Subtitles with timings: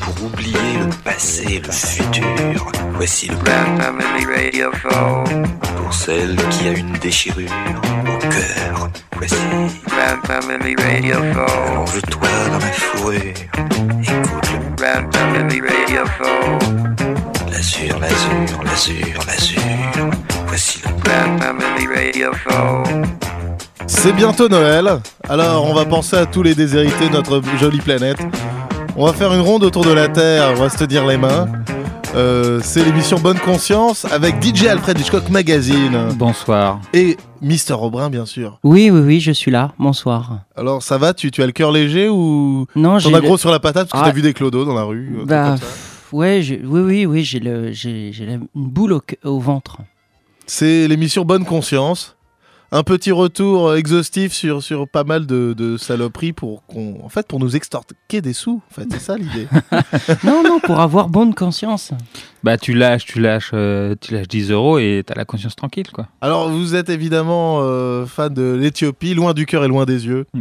[0.00, 4.70] Pour oublier le passé, le futur, voici le Grand Family Radio
[5.76, 7.50] Pour celle qui a une déchirure
[8.06, 9.36] au cœur, voici.
[9.86, 13.20] Grand Family Radio Allonge-toi dans ma fourrure,
[14.02, 16.04] écoute le Grand Family Radio
[17.50, 20.10] L'azur, l'azur, l'azur, l'azur,
[20.46, 22.30] voici le Grand Family Radio
[23.86, 28.18] C'est bientôt Noël, alors on va penser à tous les déshérités de notre jolie planète.
[28.96, 31.46] On va faire une ronde autour de la Terre, on va se tenir les mains.
[32.14, 36.80] Euh, c'est l'émission Bonne Conscience avec DJ Alfred Hitchcock Magazine Bonsoir.
[36.94, 38.58] et Mister Aubrin bien sûr.
[38.64, 39.72] Oui, oui, oui, je suis là.
[39.78, 40.38] Bonsoir.
[40.56, 43.10] Alors ça va, tu, tu as le cœur léger ou Non, j'ai.
[43.10, 44.10] t'en as le- gros sur la patate parce que Ah.
[44.10, 45.56] t'as vu des clodos dans la rue Bah,
[46.12, 49.78] ouais, oui, oui, oui, j'ai le, j'ai, j'ai la- une boule au, au ventre.
[50.46, 52.15] C'est l'émission Bonne Conscience.
[52.72, 57.08] Un petit retour euh, exhaustif sur, sur pas mal de, de saloperies pour qu'on, en
[57.08, 58.60] fait, pour nous extorquer des sous.
[58.70, 59.46] En fait, c'est ça l'idée.
[60.24, 61.92] non, non, pour avoir bonne conscience.
[62.42, 65.90] Bah tu lâches, tu lâches, euh, tu lâches 10 euros et t'as la conscience tranquille
[65.92, 66.06] quoi.
[66.20, 70.26] Alors, vous êtes évidemment euh, fan de l'Éthiopie, loin du cœur et loin des yeux.
[70.32, 70.40] Mm.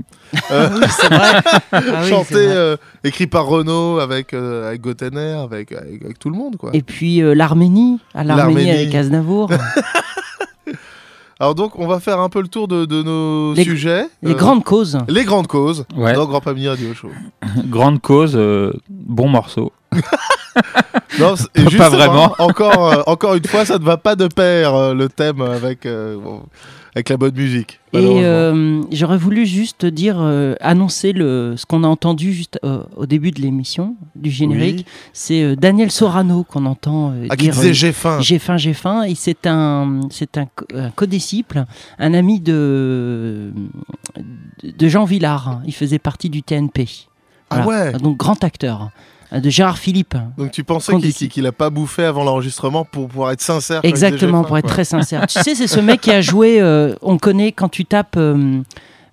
[0.52, 1.42] Euh, Oui, c'est vrai.
[1.72, 2.56] Ah oui, chanté, vrai.
[2.56, 6.72] euh, écrit par Renaud avec, euh, avec Gottener, avec, avec, avec tout le monde, quoi.
[6.74, 8.72] Et puis euh, l'Arménie, à l'Arménie L'Arménie.
[8.72, 9.50] avec Aznavour.
[11.40, 14.06] Alors donc, on va faire un peu le tour de, de nos Les- sujets.
[14.24, 14.98] Les Euh, grandes causes.
[15.10, 16.14] les grandes causes Ouais.
[16.14, 17.10] dans Grand Pamini Radio Show.
[17.70, 19.72] Grande cause, euh, bon morceau.
[21.20, 21.36] Non,
[21.78, 22.34] Pas vraiment.
[22.40, 25.86] Encore, euh, encore une fois, ça ne va pas de pair euh, le thème avec,
[25.86, 26.44] euh, bon,
[26.96, 27.80] avec la bonne musique.
[27.94, 32.84] Et euh, j'aurais voulu juste dire, euh, annoncer le, ce qu'on a entendu juste euh,
[32.96, 34.78] au début de l'émission, du générique.
[34.80, 34.86] Oui.
[35.14, 37.54] C'est Daniel Sorano qu'on entend Ah, qui dire.
[37.54, 38.18] disait euh, j'ai faim.
[38.22, 39.04] J'ai faim, j'ai faim.
[39.04, 41.66] Et c'est un, c'est un, co- un codisciple,
[42.00, 43.52] un ami de,
[44.64, 45.62] de Jean Villard.
[45.66, 46.88] Il faisait partie du TNP.
[47.50, 47.92] Ah ouais.
[47.94, 48.90] Donc grand acteur.
[49.32, 50.16] De Gérard Philippe.
[50.38, 51.32] Donc tu pensais qu'il décide.
[51.32, 53.82] qu'il a pas bouffé avant l'enregistrement pour pouvoir être sincère.
[53.84, 54.74] Exactement, pour être quoi.
[54.74, 55.26] très sincère.
[55.28, 58.62] tu sais, c'est ce mec qui a joué, euh, on connaît quand tu tapes euh,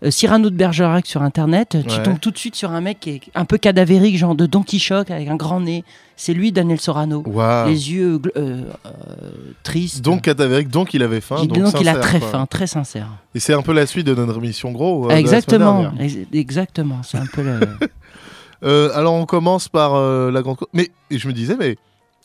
[0.05, 2.03] euh, Cyrano de Bergerac sur Internet, tu Ouais.
[2.03, 4.63] tombes tout de suite sur un mec qui est un peu cadavérique, genre de Don
[4.63, 5.85] Quichotte avec un grand nez.
[6.17, 7.25] C'est lui, Daniel Sorano.
[7.67, 8.91] Les yeux euh, euh,
[9.63, 10.03] tristes.
[10.03, 11.45] Donc cadavérique, donc il avait faim.
[11.47, 12.29] Donc, il a très quoi.
[12.29, 13.09] faim, très sincère.
[13.35, 15.11] Et c'est un peu la suite de notre émission gros.
[15.11, 15.91] euh, Exactement,
[16.33, 17.01] exactement.
[17.03, 17.61] C'est un peu le.
[18.65, 20.57] Euh, alors on commence par euh, la grande.
[20.73, 21.77] Mais je me disais, mais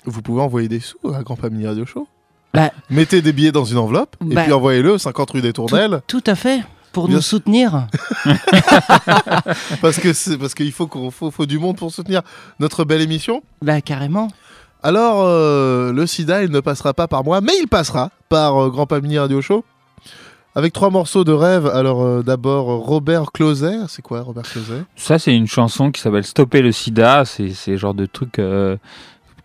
[0.05, 2.07] vous pouvez envoyer des sous à Grand Pamini Radio Show.
[2.53, 2.71] Bah.
[2.89, 4.43] Mettez des billets dans une enveloppe et Bah.
[4.43, 6.61] puis envoyez-le 50 rue des Tournelles Tout à fait.
[6.93, 7.87] Pour Bien nous soutenir.
[9.81, 12.21] parce que c'est parce qu'il faut qu'on faut, faut du monde pour soutenir
[12.59, 13.43] notre belle émission.
[13.61, 14.27] Bah, carrément.
[14.83, 18.85] Alors euh, le SIDA il ne passera pas par moi, mais il passera par Grand
[18.85, 19.63] Pamini Radio Show.
[20.57, 21.67] Avec trois morceaux de rêve.
[21.67, 23.77] Alors euh, d'abord Robert Closet.
[23.89, 27.77] C'est quoi Robert Closet Ça c'est une chanson qui s'appelle Stopper le sida, c'est le
[27.77, 28.75] genre de truc, euh,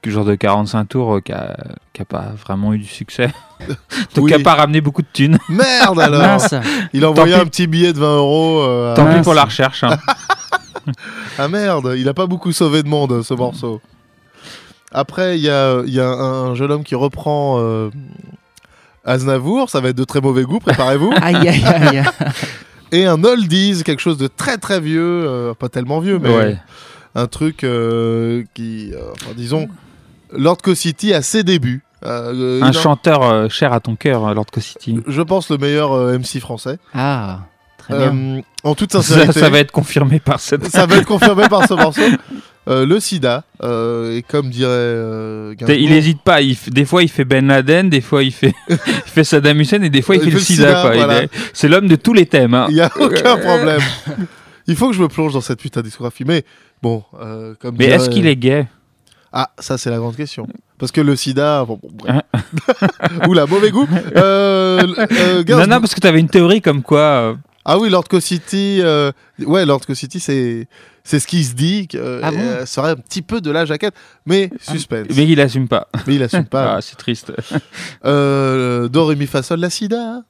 [0.06, 1.54] genre de 45 tours euh, qui a,
[1.92, 3.30] qui a pas vraiment eu du succès.
[4.16, 5.36] Donc qui a pas ramené beaucoup de thunes.
[5.50, 6.54] Merde alors Mince.
[6.94, 8.60] Il a envoyé Tant un petit billet de 20 euros.
[8.62, 9.84] euh, Tant pis pour la recherche.
[9.84, 9.98] hein.
[11.38, 13.80] Ah merde, il a pas beaucoup sauvé de monde ce morceau.
[14.90, 17.90] Après, il y a, il y a un, un jeune homme qui reprend euh,
[19.04, 21.12] Aznavour, ça va être de très mauvais goût, préparez-vous.
[21.22, 22.02] Aïe, aïe, aïe.
[22.92, 26.56] Et un oldies, quelque chose de très très vieux, euh, pas tellement vieux, mais Ouais.
[27.14, 29.68] un truc euh, qui, euh, enfin, disons,
[30.30, 31.82] Lord City à ses débuts.
[32.04, 35.00] Euh, Un chanteur euh, cher à ton cœur, euh, Lord City.
[35.06, 36.78] Je pense le meilleur euh, MC français.
[36.94, 37.40] Ah,
[37.78, 38.42] très bien.
[38.64, 39.40] En toute Ça, sincérité.
[39.40, 40.66] ça va être confirmé par cette.
[40.68, 42.02] ça va être confirmé par ce morceau.
[42.68, 46.40] Euh, le sida, euh, et comme dirait euh, Il hésite pas.
[46.42, 49.58] Il f- des fois, il fait Ben Laden, des fois, il fait, il fait Saddam
[49.60, 50.68] Hussein, et des fois, il, Il fait le fait le sida.
[50.82, 51.22] sida, voilà.
[51.24, 52.54] est- C'est l'homme de tous les thèmes.
[52.54, 52.66] hein.
[52.68, 53.80] Il n'y a aucun problème.
[54.68, 56.22] Il faut que je me plonge dans cette putain de discographie.
[56.24, 56.44] Mais
[56.80, 58.68] bon, euh, comme Mais dirait- est-ce qu'il est gay?
[59.32, 60.46] Ah, ça c'est la grande question.
[60.78, 61.64] Parce que le sida...
[61.64, 62.20] Bon, bon, bref.
[63.28, 63.88] Oula, mauvais goût.
[64.16, 66.98] Euh, euh, Non, non, parce que tu avais une théorie comme quoi.
[67.00, 67.34] euh,
[67.64, 68.78] Ah oui, Lord City...
[68.82, 69.10] euh,
[69.44, 70.68] Ouais, Lord City, c'est...
[71.04, 73.50] C'est ce qui se dit, que euh, Ah bon euh, serait un petit peu de
[73.50, 73.94] la jaquette,
[74.24, 75.08] mais suspense.
[75.14, 75.88] Mais il assume pas.
[76.06, 76.62] Mais il assume pas.
[76.72, 77.32] Ah, c'est triste.
[78.04, 80.22] Euh, Do, Ré, Mi, Fa, Sol, La Sida.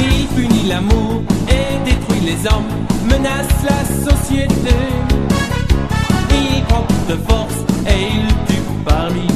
[0.00, 2.68] Il punit l'amour et détruit les hommes,
[3.08, 4.74] menace la société.
[6.30, 7.54] Il prend toute force
[7.86, 9.27] et il tue par milliers.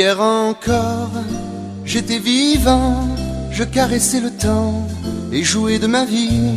[0.00, 1.10] Hier encore,
[1.84, 3.06] j'étais vivant,
[3.52, 4.88] je caressais le temps
[5.30, 6.54] et jouais de ma vie.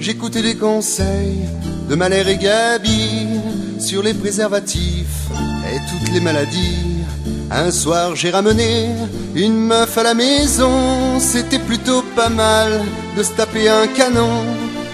[0.00, 1.46] J'écoutais les conseils
[1.88, 3.38] de Malher et Gabi
[3.78, 5.30] sur les préservatifs
[5.72, 7.04] et toutes les maladies.
[7.52, 8.88] Un soir, j'ai ramené
[9.36, 11.20] une meuf à la maison.
[11.20, 12.80] C'était plutôt pas mal
[13.16, 14.42] de se taper un canon.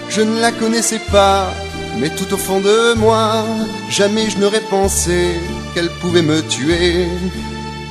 [0.09, 1.51] Je ne la connaissais pas,
[1.99, 3.43] mais tout au fond de moi,
[3.89, 5.31] jamais je n'aurais pensé
[5.73, 7.07] qu'elle pouvait me tuer.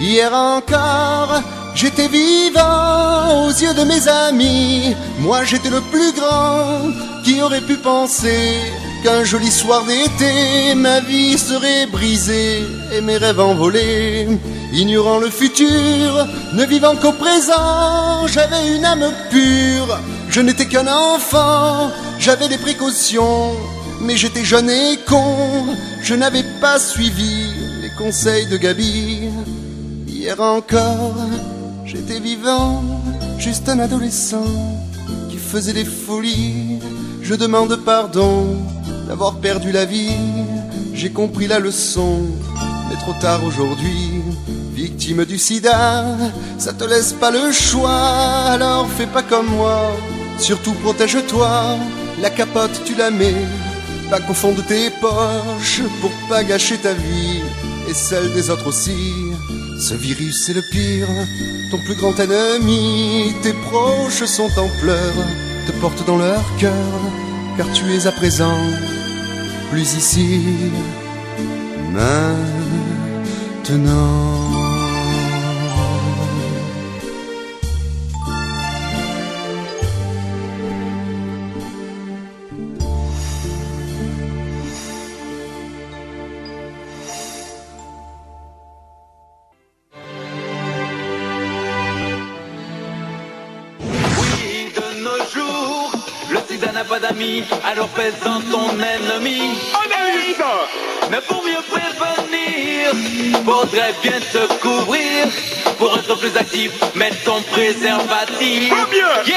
[0.01, 1.43] Hier encore,
[1.75, 4.95] j'étais vivant aux yeux de mes amis.
[5.19, 6.83] Moi, j'étais le plus grand
[7.25, 8.55] qui aurait pu penser
[9.03, 12.63] qu'un joli soir d'été, ma vie serait brisée
[12.93, 14.29] et mes rêves envolés.
[14.73, 19.99] Ignorant le futur, ne vivant qu'au présent, j'avais une âme pure.
[20.29, 21.91] Je n'étais qu'un enfant,
[22.21, 23.53] j'avais des précautions,
[24.01, 25.75] mais j'étais jeune et con.
[26.03, 27.53] Je n'avais pas suivi
[27.83, 29.28] les conseils de Gabi.
[30.21, 31.15] Hier encore,
[31.85, 32.83] j'étais vivant,
[33.39, 34.51] juste un adolescent
[35.31, 36.81] qui faisait des folies.
[37.23, 38.57] Je demande pardon
[39.07, 40.19] d'avoir perdu la vie.
[40.93, 42.23] J'ai compris la leçon,
[42.89, 44.21] mais trop tard aujourd'hui.
[44.75, 46.05] Victime du sida,
[46.59, 48.01] ça te laisse pas le choix,
[48.49, 49.83] alors fais pas comme moi.
[50.41, 51.79] Surtout protège-toi,
[52.21, 53.47] la capote tu la mets,
[54.11, 57.41] pas qu'au fond de tes poches, pour pas gâcher ta vie
[57.89, 59.28] et celle des autres aussi.
[59.79, 61.09] Ce virus c'est le pire,
[61.71, 65.15] ton plus grand ennemi, tes proches sont en pleurs,
[65.67, 66.73] te portent dans leur cœur,
[67.57, 68.59] car tu es à présent
[69.71, 70.41] plus ici,
[73.63, 74.58] maintenant.
[97.71, 97.89] Alors
[98.25, 99.41] dans ton ennemi.
[99.85, 100.43] Analyse
[101.11, 102.93] Mais pour mieux prévenir,
[103.45, 105.27] faudrait bien te couvrir.
[105.79, 108.69] Pour être plus actif, mets ton préservatif.
[108.71, 109.37] Pas bien Yeah.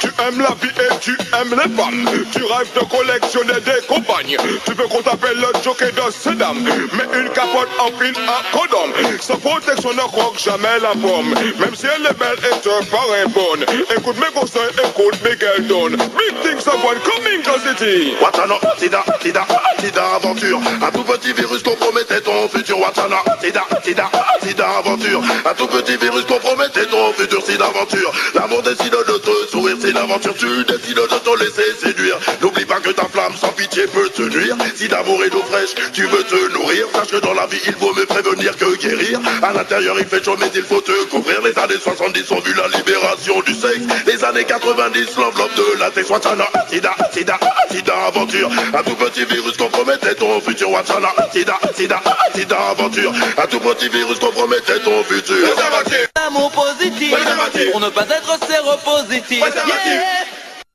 [0.00, 2.08] Tu aimes la vie et tu aimes les femmes.
[2.32, 4.36] Tu rêves de collectionner des compagnes.
[4.64, 8.92] Tu veux qu'on t'appelle le jockey de Sedan Mais une capote en pin à condom
[9.20, 13.26] Sa protection ne croque jamais la pomme Même si elle est belle et te paraît
[13.28, 13.64] bonne.
[13.96, 18.14] Écoute mes conseils, écoute Miguel Don Big things are one coming to city.
[18.22, 19.46] Watana, sida, sida,
[19.80, 20.60] sida aventure.
[20.82, 22.78] Un tout petit virus compromettait ton futur.
[22.78, 24.10] Watana, sida, sida,
[24.42, 29.50] sida aventure Un tout petit virus compromettait ton futur sida aventure L'amour décide de te
[29.50, 33.52] sourire, c'est l'aventure Tu décides de te laisser séduire N'oublie pas que ta flamme sans
[33.52, 35.74] pitié peut te nuire Sida d'amour et d'eau fraîche.
[35.92, 39.20] Tu veux te nourrir, sache que dans la vie il vaut mieux prévenir que guérir.
[39.42, 41.40] À l'intérieur il fait chaud mais il faut te couvrir.
[41.42, 43.82] Les années 70 ont vu la libération du sexe.
[44.06, 46.46] Les années 90 l'enveloppe de la Watchana.
[46.70, 47.38] Sida, sida,
[47.70, 48.50] sida aventure.
[48.74, 51.12] Un tout petit virus compromettait ton futur Watchana.
[51.32, 52.02] Sida, sida,
[52.34, 53.12] sida aventure.
[53.38, 55.36] Un tout petit virus compromettait ton futur.
[56.26, 57.14] Amour positif
[57.72, 59.40] pour ne pas être séropositif.
[59.40, 60.00] Yeah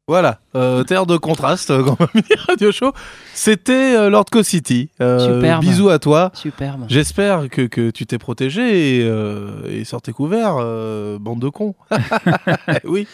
[0.08, 2.94] Voilà, euh, terre de contraste, euh, Grand Mamie Radio Show.
[3.34, 4.90] C'était euh, Lord Co City.
[5.02, 5.62] Euh, Superbe.
[5.62, 6.32] Bisous à toi.
[6.36, 6.86] Superbe.
[6.88, 10.12] J'espère que, que tu t'es protégé et, euh, et sortez
[10.60, 11.74] euh, bande de cons.
[12.84, 13.08] oui.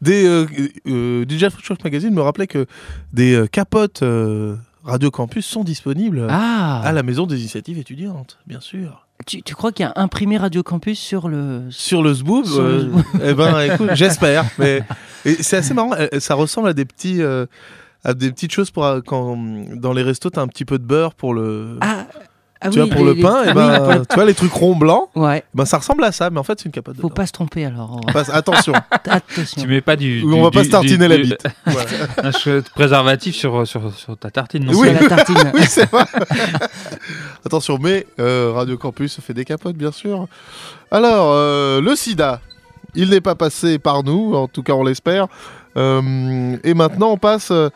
[0.00, 0.46] Des, euh,
[0.88, 2.66] euh, DJ Show Magazine me rappelait que
[3.12, 8.38] des euh, capotes euh, Radio Campus sont disponibles Ah, à la maison des initiatives étudiantes,
[8.46, 9.06] bien sûr.
[9.26, 11.62] Tu, tu crois qu'il y a imprimé Radio Campus sur le.
[11.70, 12.88] Sur le Zboob, Sur le euh,
[13.22, 14.44] eh ben, écoute, j'espère.
[14.58, 14.82] Mais
[15.40, 15.92] c'est assez marrant.
[15.94, 17.46] euh, Ça ressemble à des petits, euh,
[18.04, 19.36] à des petites choses pour quand
[19.74, 21.76] dans les restos t'as un petit peu de beurre pour le.
[21.80, 22.06] Ah,
[22.60, 24.24] ah tu oui, vois pour les- le pain, les- et ah oui, ben, tu vois
[24.24, 26.72] les trucs ronds blancs, Ouais, ben ça ressemble à ça, mais en fait c'est une
[26.72, 28.00] capote de faut pas se tromper alors.
[28.12, 28.72] Passe- Attention,
[29.06, 29.62] Attention.
[29.62, 30.20] Tu mets pas du.
[30.20, 31.46] du- on va pas du- se tartiner du- la du- bite.
[31.66, 31.88] Voilà.
[32.24, 34.64] un chouette préservatif sur, sur, sur ta tartine.
[34.64, 34.92] Non Oui.
[34.92, 35.36] La tartine.
[35.54, 36.04] oui, c'est vrai.
[37.44, 40.26] Attention, mais euh, Radio Campus fait des capotes, bien sûr.
[40.90, 42.40] Alors, euh, le sida,
[42.94, 45.28] il n'est pas passé par nous, en tout cas on l'espère.
[45.76, 47.70] Euh, et maintenant, on passe euh,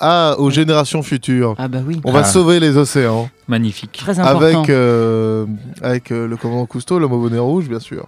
[0.00, 1.54] à, aux générations futures.
[1.58, 2.00] Ah bah oui.
[2.04, 2.24] On va Ah.
[2.24, 3.92] sauver les océans Magnifique.
[4.02, 4.60] Très important.
[4.60, 5.46] avec, euh,
[5.82, 8.06] avec euh, le commandant Cousteau, l'homme au bonnet rouge, bien sûr.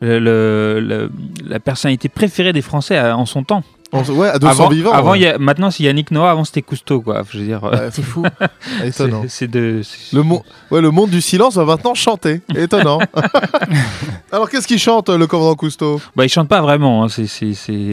[0.00, 1.10] Le- le- le-
[1.46, 3.62] la personnalité préférée des Français euh, en son temps.
[3.92, 4.92] Ouais, à 200 avant, vivants.
[4.92, 5.20] avant ouais.
[5.20, 6.30] y a- maintenant, c'est Yannick Noah.
[6.30, 7.22] Avant, c'était Cousteau, quoi.
[7.30, 8.24] Je veux dire, Ouais, C'est fou.
[8.84, 9.24] étonnant.
[9.28, 9.82] c'est- de.
[10.14, 12.40] Le, mo- ouais, le monde du silence va maintenant chanter.
[12.56, 13.00] Étonnant.
[14.32, 16.00] Alors, qu'est-ce qu'il chante, le commandant Cousteau?
[16.16, 17.04] Bah, il chante pas vraiment.
[17.04, 17.26] hein, c'est-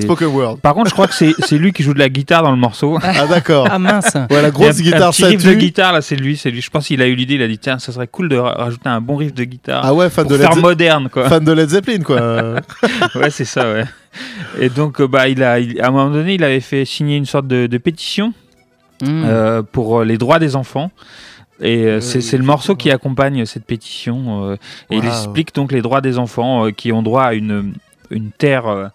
[0.01, 0.57] Spoken Word.
[0.59, 2.57] Par contre, je crois que c'est c'est lui qui joue de la guitare dans le
[2.57, 2.97] morceau.
[3.03, 3.67] Ah, d'accord.
[3.69, 4.13] Ah mince.
[4.29, 6.51] Ouais, la a grosse un- guitare un petit riff de guitare là, c'est lui, c'est
[6.51, 6.61] lui.
[6.61, 8.53] Je pense qu'il a eu l'idée, il a dit tiens, ça serait cool de ra-
[8.53, 11.09] rajouter un bon riff de guitare Ah ouais, fan pour de, Led faire Ze- moderne
[11.09, 11.27] quoi.
[11.27, 12.21] fan de Led Zeppelin, quoi.
[13.15, 13.83] ouais, c'est ça, ouais.
[14.59, 17.17] Et donc euh, bah il a, il- à un moment donné, il avait fait signer
[17.17, 18.33] une sorte de, de pétition
[19.01, 19.23] Hmm.
[19.23, 20.91] euh, pour euh, les droits des enfants.
[21.61, 24.43] Et euh, c'est le morceau qui accompagne cette pétition.
[24.49, 24.55] euh,
[24.89, 27.73] et il explique donc les droits des enfants euh, qui ont droit à une,
[28.09, 28.87] une terre euh,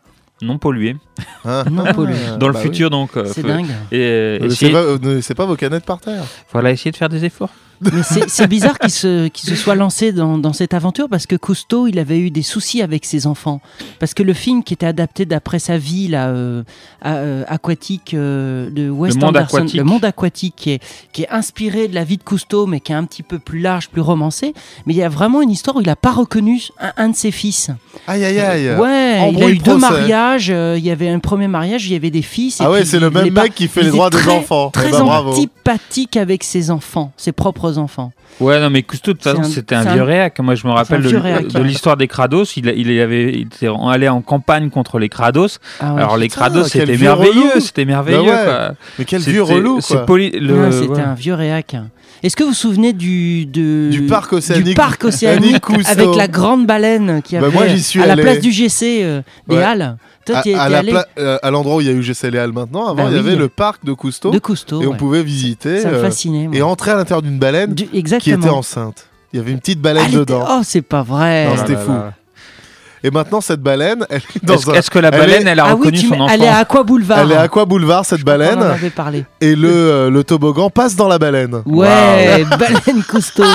[0.43, 0.97] non polluée
[1.44, 2.14] Hein Non pollué.
[2.38, 2.66] dans le bah oui.
[2.68, 2.90] futur.
[2.90, 3.66] Donc, euh, C'est dingue.
[3.92, 6.25] Et, euh, Ne laissez essayer- pas, ne pas vos canettes par terre.
[6.52, 7.50] voilà, essayer de faire des efforts.
[7.80, 11.26] Mais c'est c'est bizarre qu'il se, qu'il se soit lancé dans, dans cette aventure parce
[11.26, 13.61] que Cousteau, il avait eu des soucis avec ses enfants.
[13.99, 16.62] Parce que le film qui était adapté d'après sa vie là, euh,
[17.02, 19.76] à- euh, aquatique euh, de Wes Le monde Anderson, aquatique.
[19.76, 22.92] le monde aquatique, qui est, qui est inspiré de la vie de Cousteau, mais qui
[22.92, 24.54] est un petit peu plus large, plus romancé.
[24.87, 27.16] Mais il y a vraiment une histoire où il n'a pas reconnu un, un de
[27.16, 27.71] ses fils.
[28.06, 28.76] Aïe, aïe, aïe.
[28.78, 29.80] Ouais, il a Embrouille eu deux procès.
[29.80, 30.47] mariages.
[30.50, 32.61] euh, il y avait un premier mariage, il y avait des fils.
[32.61, 34.70] et Ah ouais, c'est le même mec qui fait les droits des très- enfants.
[34.75, 35.30] Eh Très ben, bravo.
[35.30, 38.12] antipathique avec ses enfants, ses propres enfants.
[38.40, 40.38] Ouais, non, mais Cousteau, de toute C'est façon, c'était un vieux réac.
[40.40, 42.56] Moi, je me rappelle de, l'histoire des Krados.
[42.56, 45.58] Il, il, avait, il était allé en campagne contre les Krados.
[45.80, 46.00] Ah ouais.
[46.02, 47.61] Alors, les quel c'était merveilleux.
[47.61, 48.25] C'était merveilleux.
[48.25, 48.44] Bah ouais.
[48.44, 48.75] quoi.
[48.99, 50.06] Mais quel vieux relou, c'est quoi.
[50.06, 51.00] poli- le- Non, c'était ouais.
[51.00, 51.76] un vieux réac.
[52.25, 55.90] Est-ce que vous vous souvenez du, de- Du parc océanique- du parc océanique Annick Cousteau.
[55.93, 59.00] avec la grande baleine qui Bah, avait moi, j'y suis à la place du GC
[59.02, 59.62] euh, des Ouais.
[59.62, 60.69] Halles Toi, es- à
[61.19, 63.21] euh, à l'endroit où il y a eu GC Léal maintenant, avant, Bah il y
[63.21, 63.26] oui.
[63.28, 64.31] avait le parc de Cousteau.
[64.31, 64.81] de Cousteau.
[64.83, 66.49] et on pouvait visiter Ça me euh, fascinait.
[66.49, 66.57] moi.
[66.57, 69.07] et entrer à l'intérieur d'une baleine Du- qui était enceinte.
[69.35, 70.47] Il y avait une petite baleine Elle était- dedans.
[70.49, 71.47] Oh, c'est pas vrai.
[71.49, 71.93] Non, c'était là fou.
[71.93, 72.12] là.
[73.06, 75.50] Et maintenant, cette baleine, elle est dans Est-ce un- est-ce que la elle baleine, est-
[75.50, 77.18] elle a ah oui, reconnu tu son enfant elle est à Aqua Boulevard.
[77.20, 78.62] elle est à Aqua Boulevard, cette On en baleine.
[78.62, 79.25] avait parlé.
[79.42, 81.62] Et le, euh, le toboggan passe dans la baleine.
[81.66, 83.44] Ouais, baleine Cousteau.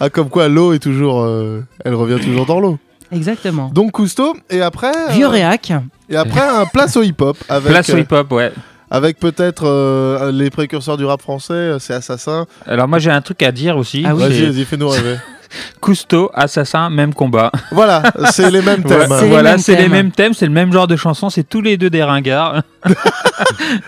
[0.00, 1.22] Ah, comme quoi l'eau est toujours.
[1.22, 2.76] euh, elle revient toujours dans l'eau.
[3.12, 3.70] Exactement.
[3.72, 4.88] Donc Cousteau, et après.
[4.90, 5.72] euh, Vieux réac.
[6.10, 7.36] Et après, un place au hip-hop.
[7.48, 8.50] Avec, Place au euh, hip-hop, ouais.
[8.90, 12.46] avec peut-être euh, les précurseurs du rap français, euh, c'est Assassin.
[12.66, 14.02] Alors, moi, j'ai un truc à dire aussi.
[14.04, 14.22] Ah oui.
[14.22, 15.16] Vas-y, C'est vas-y, fais-nous rêver.
[15.80, 17.50] Cousteau, assassin, même combat.
[17.70, 19.06] voilà, c'est les mêmes thèmes.
[19.06, 19.90] Voilà, C'est les voilà, mêmes c'est les thèmes.
[19.92, 22.62] mêmes thèmes, c'est le même genre de chanson, c'est tous les deux des ringards.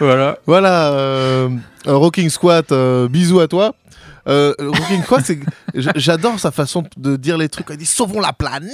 [0.00, 0.38] voilà.
[0.46, 1.48] Voilà, euh,
[1.86, 3.74] euh, Rocking Squat, euh, bisous à toi.
[4.26, 5.22] Euh, Rocking Squat,
[5.96, 7.66] j'adore sa façon de dire les trucs.
[7.70, 8.72] Il dit sauvons la planète.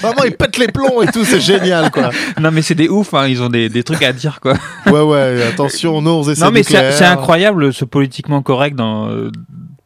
[0.00, 2.10] Vraiment, il pète les plombs et tout, c'est génial, quoi.
[2.40, 4.54] non mais c'est des ouf, hein, ils ont des, des trucs à dire quoi.
[4.86, 9.30] Ouais, ouais, attention, non, aux essais non mais c'est incroyable ce politiquement correct dans, euh,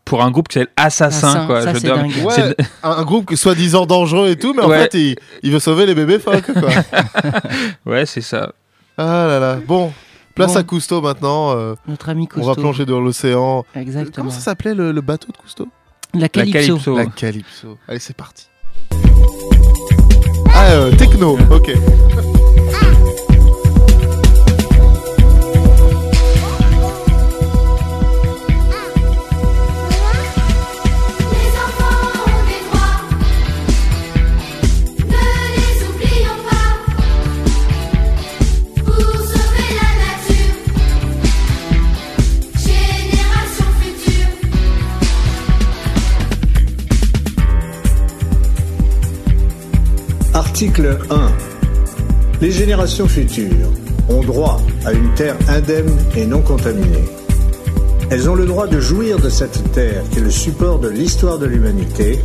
[0.05, 1.63] pour un groupe qui s'appelle Assassin Assassin, quoi.
[1.63, 2.25] ça, Je veux c'est dire, dingue.
[2.25, 5.59] Ouais, c'est- un, un groupe soi-disant dangereux et tout, mais en fait, il, il veut
[5.61, 6.69] sauver les bébés phoques, quoi.
[7.87, 8.53] Ouais c'est ça.
[8.99, 9.59] Ah là là.
[9.67, 9.93] Bon,
[10.35, 10.59] place Bon.
[10.59, 11.57] à Cousteau maintenant.
[11.57, 12.47] euh, Notre ami on Cousteau.
[12.49, 13.65] va plonger dans l'océan.
[13.75, 14.13] Exactement.
[14.15, 15.69] Comment ça s'appelait le, le bateau de Cousteau?
[16.15, 16.29] La.
[16.29, 16.97] Calypso.
[16.97, 17.79] La Calypso.
[17.89, 18.49] Allez, c'est parti.
[20.55, 21.73] Ah, euh, techno, ok.
[50.63, 51.33] Article 1.
[52.41, 53.73] Les générations futures
[54.09, 57.03] ont droit à une terre indemne et non contaminée.
[58.11, 61.41] Elles ont le droit de jouir de cette terre qui est le support de l'histoire
[61.41, 62.21] de l'humanité,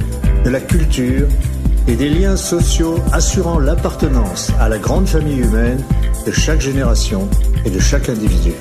[0.46, 1.28] de la culture
[1.88, 5.84] et des liens sociaux assurant l'appartenance à la grande famille humaine
[6.28, 7.28] de chaque génération
[7.66, 8.52] et de chaque individu.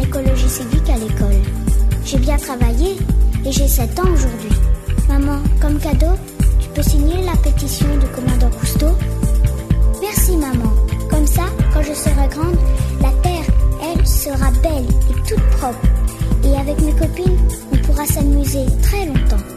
[0.00, 1.40] Écologie civique à l'école.
[2.04, 2.96] J'ai bien travaillé
[3.44, 4.58] et j'ai 7 ans aujourd'hui.
[5.08, 6.14] Maman, comme cadeau,
[6.60, 8.96] tu peux signer la pétition du commandant Cousteau
[10.00, 10.72] Merci maman.
[11.10, 12.56] Comme ça, quand je serai grande,
[13.00, 13.44] la Terre,
[13.82, 15.78] elle, sera belle et toute propre.
[16.44, 17.38] Et avec mes copines,
[17.72, 19.55] on pourra s'amuser très longtemps.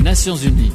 [0.00, 0.72] Nations Unies.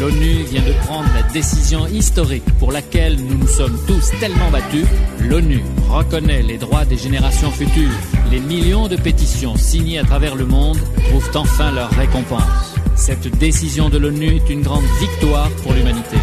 [0.00, 4.86] L'ONU vient de prendre la décision historique pour laquelle nous nous sommes tous tellement battus.
[5.20, 7.96] L'ONU reconnaît les droits des générations futures.
[8.30, 12.74] Les millions de pétitions signées à travers le monde trouvent enfin leur récompense.
[12.94, 16.16] Cette décision de l'ONU est une grande victoire pour l'humanité.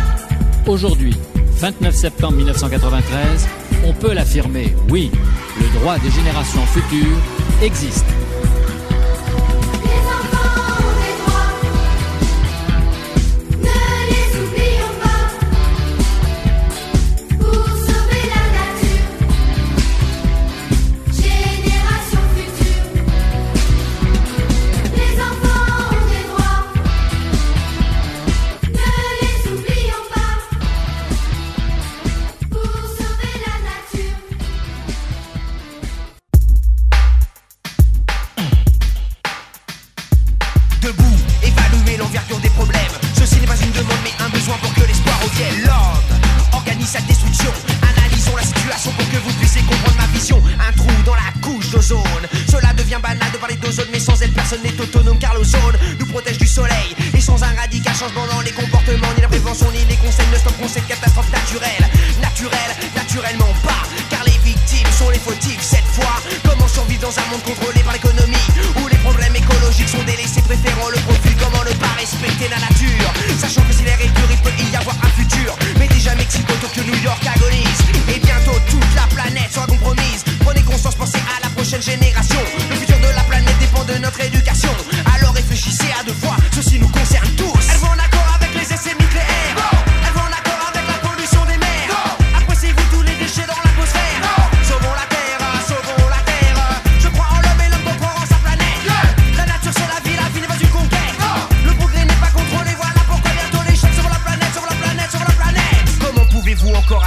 [0.68, 1.16] Aujourd'hui,
[1.60, 3.48] 29 septembre 1993,
[3.86, 5.12] on peut l'affirmer, oui,
[5.60, 7.18] le droit des générations futures
[7.62, 8.06] existe.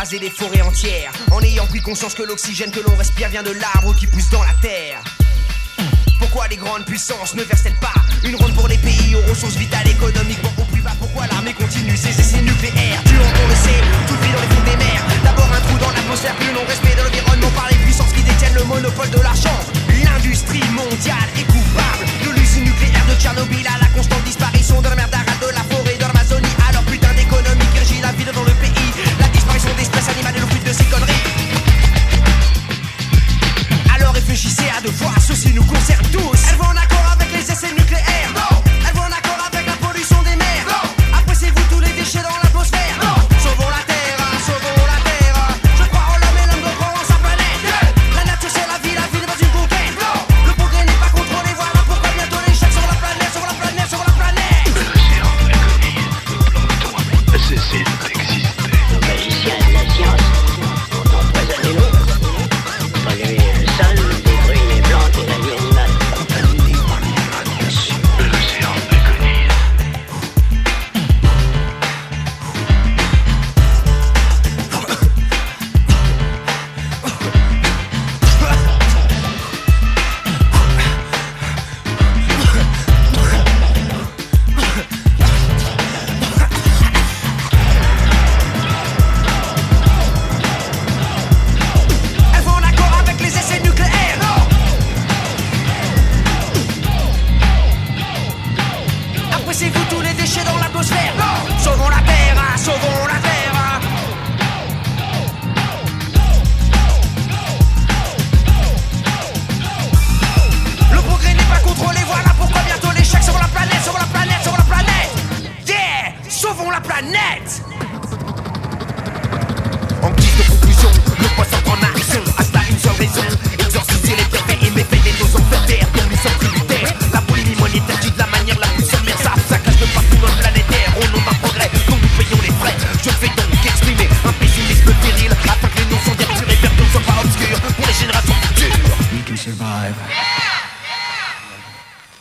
[0.07, 3.51] raser des forêts entières, en ayant pris conscience que l'oxygène que l'on respire vient de
[3.51, 5.03] l'arbre qui pousse dans la terre.
[6.21, 9.89] Pourquoi les grandes puissances ne versent-elles pas une ronde pour les pays aux ressources vitales
[9.89, 10.95] économiques au plus bas?
[11.01, 13.03] Pourquoi l'armée continue ses essais nucléaires?
[13.05, 15.03] Tuant, on le sait, toute vie dans les fonds des mers.
[15.25, 18.55] D'abord un trou dans l'atmosphère, puis le non-respect de l'environnement par les puissances qui détiennent
[18.55, 19.59] le monopole de l'argent.
[20.05, 24.95] L'industrie mondiale est coupable de l'usine nucléaire de Tchernobyl à la constante disparition de la
[24.95, 25.76] mer de la
[30.07, 31.13] race animale et de ces conneries.
[33.95, 36.39] Alors réfléchissez à deux fois, ceci nous concerne tous.
[36.51, 38.16] Elle va en accord avec les essais nucléaires.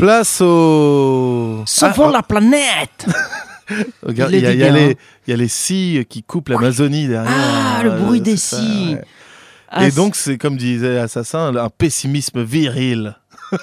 [0.05, 1.63] Place au.
[1.65, 3.07] Sauvons Ah, la planète
[4.03, 4.93] Regarde, Il y, y hein.
[5.27, 7.31] y a les scies qui coupent l'Amazonie derrière.
[7.35, 8.93] Ah, le Euh, bruit des ça, scies.
[8.93, 9.01] ouais.
[9.67, 13.15] Ah, Et donc, c'est comme disait Assassin, un pessimisme viril.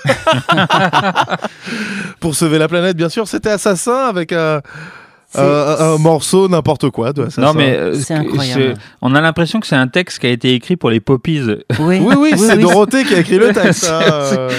[2.19, 4.63] Pour sauver la planète, bien sûr, c'était Assassin avec un,
[5.41, 7.43] un- un morceau n'importe quoi de Assassin.
[7.43, 8.75] Non, mais euh, C'est que- incroyable.
[9.01, 11.41] on a l'impression que c'est un texte qui a été écrit pour les poppies.
[11.79, 13.89] Oui, Oui, oui, c'est Dorothée qui a écrit le texte.
[13.91, 14.51] hein, C'est- euh.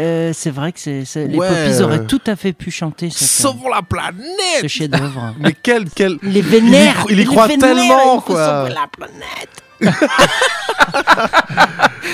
[0.00, 2.70] Euh, c'est vrai que c'est, c'est- les Ouais, Poppies euh, auraient tout à fait pu
[2.70, 4.22] chanter Sauvons la planète
[4.60, 5.34] ce chef-d'œuvre.
[5.40, 6.18] Mais quel, quel...
[6.22, 8.46] Les Il y, vénères il y croit vénères, tellement, il faut quoi.
[8.46, 9.62] sauver la planète.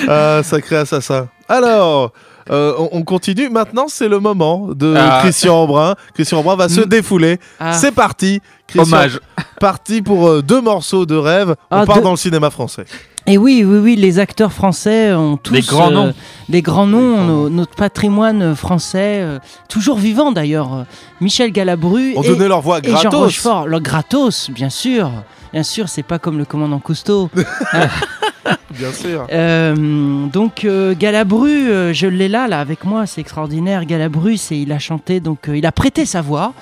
[0.09, 1.29] Ah, sacré assassin.
[1.49, 2.12] Alors,
[2.50, 3.48] euh, on, on continue.
[3.48, 5.20] Maintenant, c'est le moment de Ah.
[5.22, 5.94] Christian Embrun.
[6.14, 6.85] Christian Embrun va se Mm.
[6.87, 7.38] défouler.
[7.61, 7.72] Ah.
[7.72, 8.40] C'est parti.
[8.66, 9.20] Christian, Hommage.
[9.61, 11.54] Parti pour euh, deux morceaux de rêve.
[11.70, 12.85] On Ah, part dans le cinéma français.
[13.26, 16.12] Et oui, oui, oui, les acteurs français ont tous Des grands noms.
[16.50, 20.74] des grands noms, nos- notre patrimoine français, euh, toujours vivant d'ailleurs.
[20.74, 20.83] Euh,
[21.22, 23.20] Michel Galabru On et, donnait leur voix et Jean gratos.
[23.22, 25.11] Rochefort, leur gratos, bien sûr.
[25.54, 27.30] Bien sûr, c'est pas comme le commandant Cousteau.
[28.70, 29.26] Bien sûr.
[29.33, 33.85] Euh, donc euh, Galabru, euh, je l'ai là, là avec moi, c'est extraordinaire.
[33.85, 36.52] Galabru, c'est il a chanté, donc il a prêté sa voix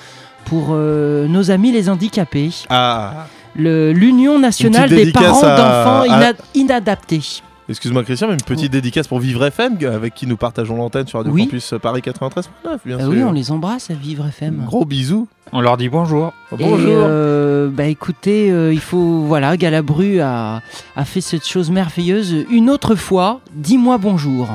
[0.45, 2.51] pour nos amis les handicapés.
[2.69, 3.27] Ah.
[3.55, 7.41] L'Union nationale des parents à- d'enfants ina- inadaptés.
[7.69, 11.19] Excuse-moi Christian, mais une petite dédicace pour Vivre FM avec qui nous partageons l'antenne sur
[11.19, 11.45] Radio Oui.
[11.45, 12.43] Campus Paris 93.9
[12.85, 13.09] bien Euh, sûr.
[13.09, 14.63] oui, on les embrasse à Vivre FM.
[14.65, 15.27] Gros bisous.
[15.53, 16.33] On leur dit bonjour.
[16.59, 20.61] Et, euh, bah écoutez, euh, il faut voilà, Galabru a,
[20.95, 22.35] a fait cette chose merveilleuse.
[22.51, 24.49] Une autre fois, dis-moi bonjour.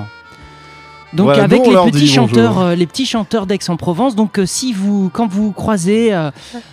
[1.14, 4.14] Donc Voilà, avec les petits chanteurs, euh, les petits chanteurs d'Aix-en-Provence.
[4.14, 6.30] Donc euh, si vous, quand vous croisez euh,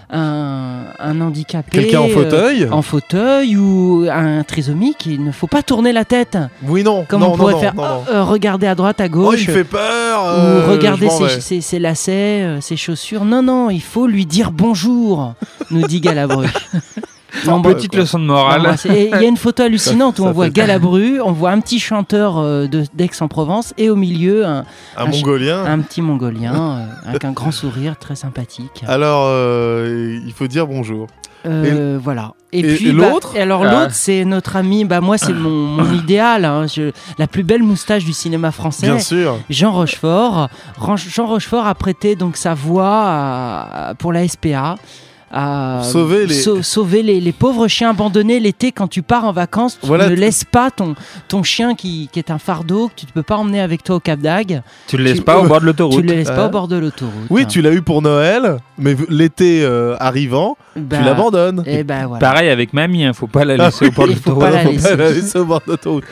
[0.10, 5.64] un, un handicapé, Quelqu'un en fauteuil en fauteuil ou un trisomique, il ne faut pas
[5.64, 6.38] tourner la tête.
[6.64, 7.06] Oui, non.
[7.08, 9.42] Comme non, on pourrait non, faire, non, oh, regarder à droite, à Oh, gauche.
[9.44, 10.22] il fait peur.
[10.68, 13.24] ou regarder ses, ses- ses lacets, ses chaussures.
[13.24, 15.34] Non, non, il faut lui dire bonjour,
[15.72, 16.48] nous dit Galabru.
[17.64, 18.76] Petite leçon de morale.
[18.90, 21.60] et Il y a une photo hallucinante où Ça on voit Galabru, on voit un
[21.60, 24.66] petit chanteur euh, d'Aix-en-Provence et au milieu un,
[24.98, 25.64] Un mongolien.
[25.66, 26.54] un petit mongolien
[27.06, 28.84] euh, avec un grand sourire très sympathique.
[28.88, 31.08] Alors, euh, il faut dire bonjour.
[31.48, 32.34] Euh, voilà.
[32.54, 33.72] Et, et- puis et bah, l'autre et Alors Ah.
[33.72, 34.84] l'autre, c'est notre ami.
[34.84, 36.44] Bah moi, c'est mon, mon idéal.
[36.44, 38.88] hein, je- la plus belle moustache du cinéma français.
[38.88, 39.38] Bien sûr.
[39.52, 40.50] Jean Rochefort.
[40.98, 44.76] Jean Rochefort a prêté donc sa voix à- pour la SPA.
[45.32, 49.32] À Sauver les- sau- sauver les, les pauvres chiens abandonnés l'été quand tu pars en
[49.34, 49.78] vacances.
[49.82, 50.96] Tu Voilà, ne laisses pas ton,
[51.28, 53.96] ton chien qui, qui est un fardeau que tu ne peux pas emmener avec toi
[53.96, 54.62] au Cap d'Agde.
[54.88, 56.04] Tu le laisses Tu- pas au bord de Tu l'autoroute.
[56.06, 57.14] ne le laisses pas au bord de l'autoroute.
[57.30, 61.64] Oui, tu l'as eu pour Noël, mais l'été euh, arrivant, Bah, tu l'abandonnes.
[61.66, 62.20] Et ben voilà.
[62.20, 64.52] Pareil avec mamie, hein, faut pas la Ah laisser au bord de Il faut l'autoroute.
[64.52, 66.04] pas la Faut pas la laisser au bord de l'autoroute.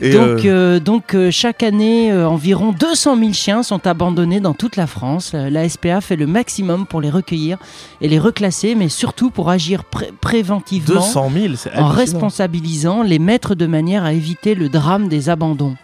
[0.00, 4.54] Et, donc, euh, euh, donc euh, chaque année, environ 200 000 chiens sont abandonnés dans
[4.54, 5.32] toute la France.
[5.34, 7.58] La SPA fait le maximum pour les recueillir
[8.00, 13.18] et les reclasser, mais surtout pour agir pré- préventivement 200 000, c'est en responsabilisant les
[13.18, 15.76] maîtres de manière à éviter le drame des abandons.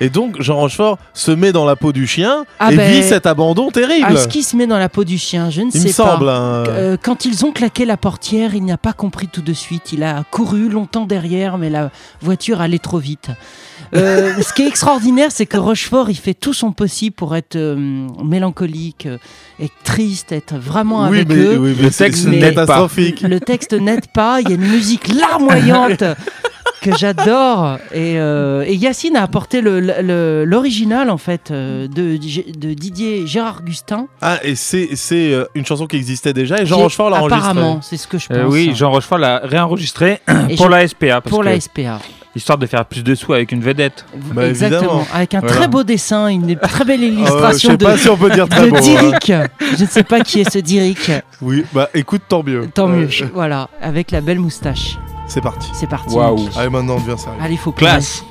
[0.00, 3.02] Et donc, Jean Rochefort se met dans la peau du chien Ah et ben, vit
[3.06, 4.12] cet abandon terrible.
[4.12, 5.50] Est-ce qu'il se met dans la peau du chien?
[5.50, 6.24] Je ne Il sais me semble.
[6.26, 6.36] pas.
[6.38, 6.64] hein.
[6.68, 9.92] Euh, quand ils ont claqué la portière, il n'a pas compris tout de suite.
[9.92, 11.90] Il a couru longtemps derrière, mais la
[12.22, 13.28] voiture allait trop vite.
[13.94, 17.56] Euh, ce qui est extraordinaire, c'est que Rochefort, il fait tout son possible pour être
[17.56, 19.06] euh, mélancolique,
[19.60, 21.58] être triste, être vraiment oui, avec mais, eux.
[21.58, 22.88] oui, mais Le c'est- texte c'est n'aide pas.
[23.22, 24.40] Le texte n'aide pas.
[24.40, 26.04] Il y a une musique larmoyante
[26.80, 27.78] que j'adore.
[27.92, 34.06] Et, euh, et Yacine a apporté l'original en fait euh, de, de Didier Gérard Gustin.
[34.22, 37.48] Ah, et c'est c'est, euh, une chanson qui existait déjà et Jean Rochefort l'a enregistrée.
[37.50, 38.36] Apparemment, c'est ce que je pense.
[38.36, 41.20] Euh, oui, Jean Rochefort l'a réenregistré Et pour je- la SPA.
[41.20, 41.98] Parce pour que, la SPA.
[42.36, 44.04] Histoire de faire plus de sous avec une vedette.
[44.32, 44.80] Bah, Exactement.
[44.82, 45.06] évidemment.
[45.12, 45.54] Avec un Voilà.
[45.56, 48.66] très beau dessin, une très belle Euh, je illustration de, si on peut dire très
[48.66, 48.76] de beau.
[48.76, 48.80] hein.
[48.80, 49.32] Dirick.
[49.76, 51.10] Je ne sais pas qui est ce Dirick.
[51.42, 52.68] Oui, bah écoute, tant mieux.
[52.72, 53.08] Tant mieux.
[53.34, 54.96] Voilà, avec la belle moustache.
[55.30, 55.70] C'est parti.
[55.72, 56.14] C'est parti.
[56.14, 56.40] Waouh.
[56.56, 57.38] Allez, maintenant on devient sérieux.
[57.40, 58.24] Allez, faut Classe.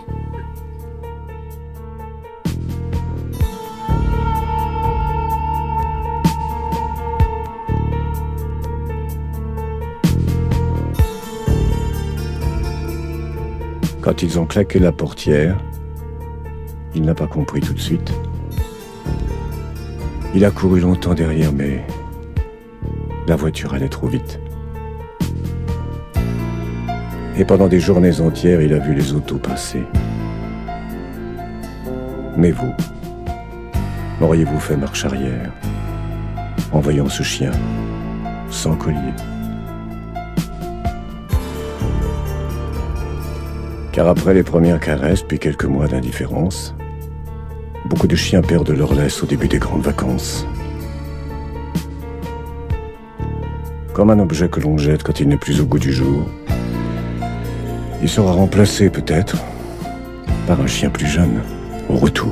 [14.01, 15.57] Quand ils ont claqué la portière,
[16.95, 18.11] il n'a pas compris tout de suite.
[20.35, 21.85] Il a couru longtemps derrière, mais
[23.27, 24.39] La voiture allait trop vite.
[27.39, 29.83] Et pendant des journées entières, il a vu les autos passer.
[32.35, 32.73] Mais vous,
[34.19, 35.49] auriez-vous fait marche arrière
[36.73, 37.51] en voyant ce chien
[38.49, 39.13] sans collier?
[43.93, 46.75] Car après les premières caresses, puis quelques mois d'indifférence,
[47.85, 50.45] beaucoup de chiens perdent leur laisse au début des grandes vacances.
[53.93, 56.29] Comme un objet que l'on jette quand il n'est plus au goût du jour,
[58.01, 59.37] il sera remplacé peut-être
[60.47, 61.41] par un chien plus jeune
[61.89, 62.31] au retour.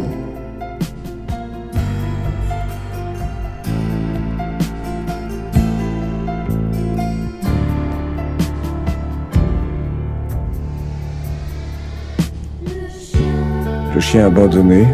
[13.94, 14.88] Le chien abandonné,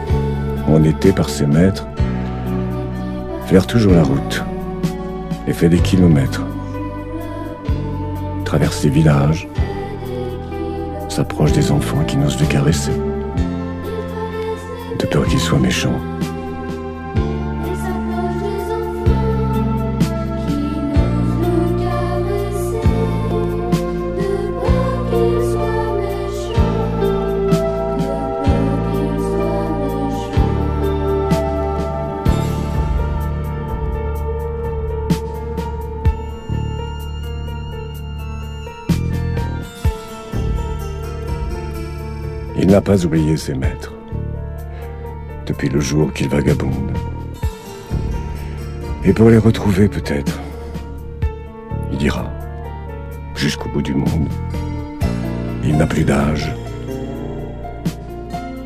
[0.68, 1.86] en été par ses maîtres,
[3.48, 4.44] flaire toujours la route
[5.46, 6.42] et fait des kilomètres.
[8.46, 9.50] Traverse les villages,
[11.14, 12.92] s'approche des enfants qui n'osent le caresser,
[14.98, 15.94] de peur qu'il soit méchant.
[42.84, 43.94] Pas oublié ses maîtres
[45.46, 46.92] depuis le jour qu'il vagabonde.
[49.06, 50.40] Et pour les retrouver peut-être,
[51.92, 52.30] il ira
[53.36, 54.28] jusqu'au bout du monde.
[55.64, 56.54] Il n'a plus d'âge,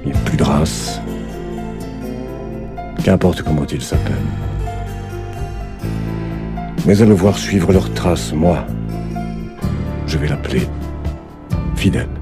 [0.03, 0.99] il n'a plus de race,
[3.03, 4.15] qu'importe comment il s'appelle.
[6.88, 8.65] Mais à le voir suivre leurs traces, moi,
[10.08, 10.67] je vais l'appeler
[11.75, 12.16] fidèle.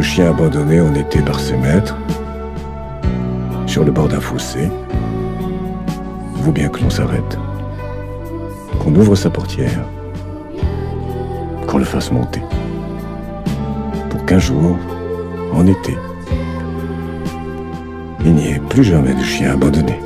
[0.00, 1.94] Le chien abandonné en été par ses maîtres,
[3.66, 4.70] sur le bord d'un fossé,
[6.36, 7.38] vaut bien que l'on s'arrête,
[8.78, 9.84] qu'on ouvre sa portière,
[11.66, 12.40] qu'on le fasse monter,
[14.08, 14.78] pour qu'un jour,
[15.52, 15.98] en été,
[18.24, 20.00] il n'y ait plus jamais de chien abandonné.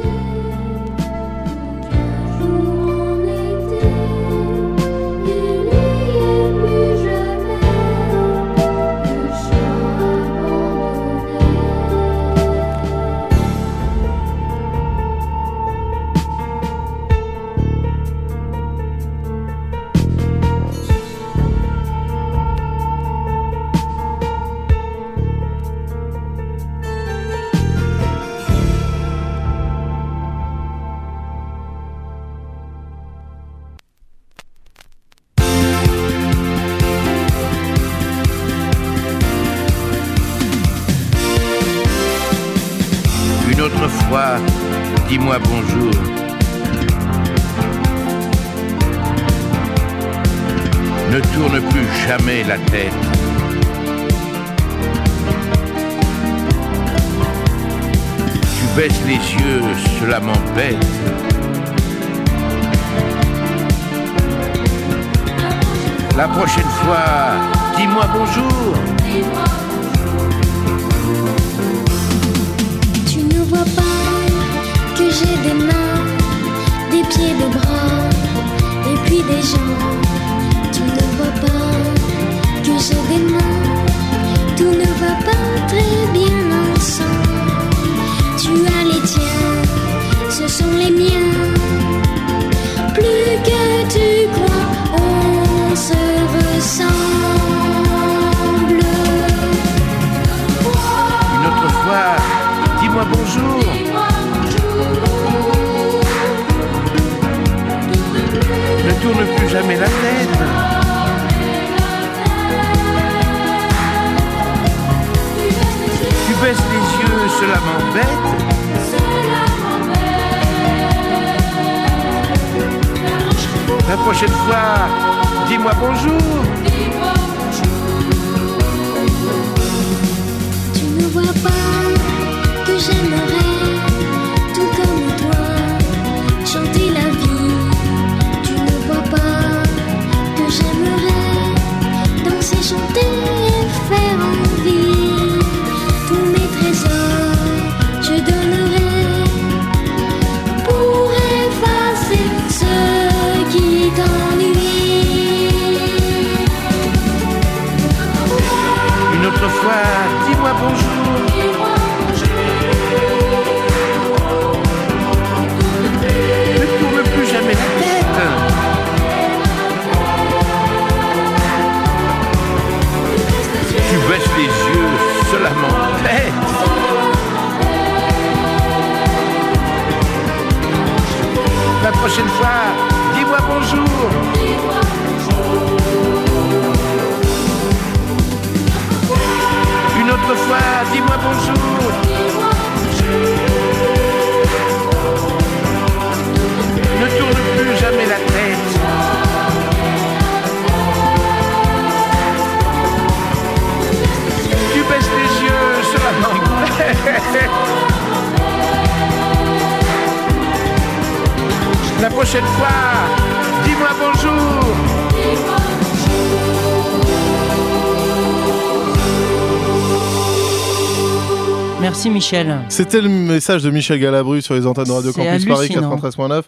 [222.05, 222.61] Merci Michel.
[222.69, 225.97] C'était le message de Michel Galabru sur les antennes de Radio Campus Paris hallucinant.
[225.97, 226.43] 93.9.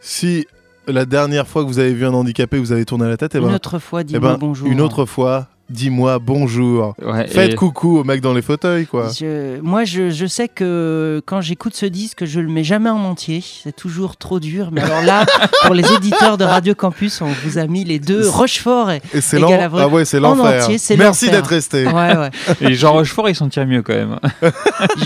[0.00, 0.44] Si
[0.88, 3.38] la dernière fois que vous avez vu un handicapé, vous avez tourné la tête, eh
[3.38, 4.66] ben, Une autre fois, eh dis-moi ben, bonjour.
[4.66, 6.94] Une autre fois, dis-moi bonjour.
[7.04, 9.08] Ouais, Faites et- coucou au mec dans les fauteuils, quoi.
[9.18, 13.00] Je- moi, je, je sais que quand j'écoute ce disque, je le mets jamais en
[13.04, 13.42] entier.
[13.42, 14.68] C'est toujours trop dur.
[14.72, 15.24] Mais alors là,
[15.64, 19.20] pour les éditeurs de Radio Campus, on vous a mis les deux, Rochefort et, Et
[19.20, 20.64] c'est et ah ouais, c'est en l'enfer.
[20.64, 21.86] entier, c'est Merci d'être resté.
[21.86, 22.30] Ouais, ouais.
[22.60, 24.18] Et Jean Rochefort, il s'en tire mieux quand même.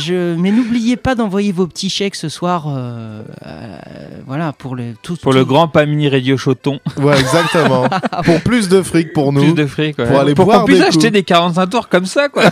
[0.05, 0.35] Je...
[0.37, 2.67] Mais n'oubliez pas d'envoyer vos petits chèques ce soir.
[2.69, 3.77] euh, euh,
[4.27, 5.17] voilà, pour le tout.
[5.17, 6.81] Pour le grand Pamini Radio Choton.
[6.99, 7.89] Ouais, exactement.
[8.25, 9.43] pour plus de fric pour nous.
[9.43, 10.07] Plus de fric, ouais.
[10.07, 12.45] Pour aller Pour qu'on puisse des acheter des 45 tours comme ça, quoi.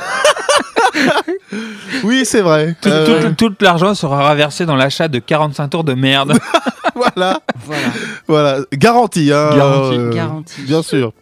[2.05, 2.77] Oui, c'est vrai.
[2.81, 6.33] Tout, Euh, tout- tout l'argent sera reversé dans l'achat de 45 tours de merde.
[6.95, 7.41] voilà.
[7.65, 7.87] Voilà.
[8.29, 9.33] Voilà, garantie.
[9.33, 9.99] Hein, Garantie.
[9.99, 10.63] euh, Garantie.
[10.63, 11.13] Bien sûr.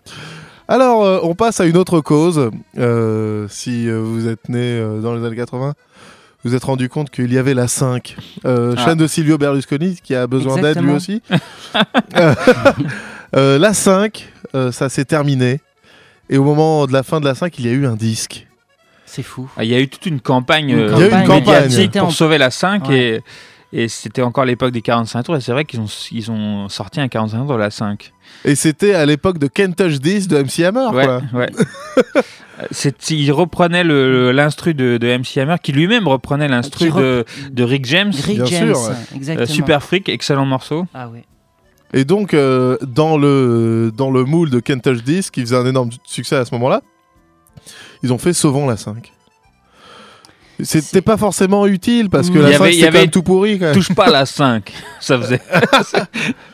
[0.68, 2.50] Alors, euh, on passe à une autre cause.
[2.78, 5.74] Euh, si euh, vous êtes né euh, dans les années 80,
[6.44, 8.16] vous vous êtes rendu compte qu'il y avait la 5,
[8.46, 8.84] euh, Ah.
[8.84, 11.22] chaîne de Silvio Berlusconi, qui a besoin d'aide lui aussi.
[13.34, 15.62] Euh, la 5, euh, ça s'est terminé.
[16.32, 18.46] Et au moment de la fin de la 5, il y a eu un disque.
[19.04, 19.48] C'est fou.
[19.56, 21.26] Ah, Il y a eu toute une campagne, Une euh, Il y a eu une
[21.28, 21.62] campagne.
[21.64, 23.22] médiatique pour En- sauver la 5 Ouais.
[23.72, 26.68] et, et c'était encore l'époque des 45 tours et c'est vrai qu'ils ont, ils ont
[26.70, 28.12] sorti un 45 tours de la 5.
[28.46, 30.88] Et c'était à l'époque de Can't Touch This de MC Hammer.
[30.94, 31.22] Ouais, quoi.
[31.34, 31.50] ouais.
[32.70, 37.84] C'est- il reprenait l'instru de, de MC Hammer qui lui-même reprenait l'instru de, de Rick
[37.86, 38.12] James.
[38.24, 38.94] Rick Bien James, sûr, ouais.
[39.16, 39.42] exactement.
[39.50, 40.86] Euh, Super Freak, excellent morceau.
[40.94, 41.24] Ah ouais.
[41.92, 45.66] Et donc, euh, dans, le, dans le moule de Can't Touch This, qui faisait un
[45.66, 46.82] énorme succès à ce moment-là,
[48.02, 49.11] ils ont fait Sauvons la 5.
[50.62, 53.00] C'était pas forcément utile parce que y la avait- 5 il y c'était quand avait-
[53.00, 53.58] même tout pourri.
[53.58, 53.74] Quand même.
[53.74, 55.40] Touche pas la 5, ça faisait.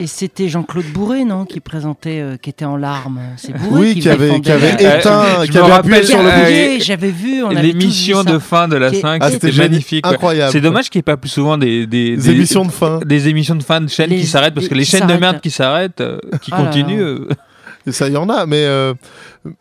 [0.00, 3.20] Et c'était Jean-Claude Bourré, non, qui présentait, euh, qui était en larmes.
[3.36, 6.22] C'est Bourré Oui, qui, qui avait, qui avait éteint, Euh, je qui avait appuyé sur
[6.22, 6.46] le euh, bouton.
[6.74, 9.52] Oui, j'avais vu, on avait L'émission de fin de la Qui est- 5, Ah, c'était
[9.52, 10.06] magnifique.
[10.06, 10.52] incroyable.
[10.52, 13.00] C'est dommage qu'il n'y ait pas plus souvent des, des, Des émissions de fin.
[13.04, 15.40] des émissions de fin de chaînes Les- qui s'arrêtent parce que les- chaînes de merde
[15.40, 17.18] qui s'arrêtent, euh, qui là continuent.
[17.92, 18.46] Ça, il y en a.
[18.46, 18.94] Mais, euh,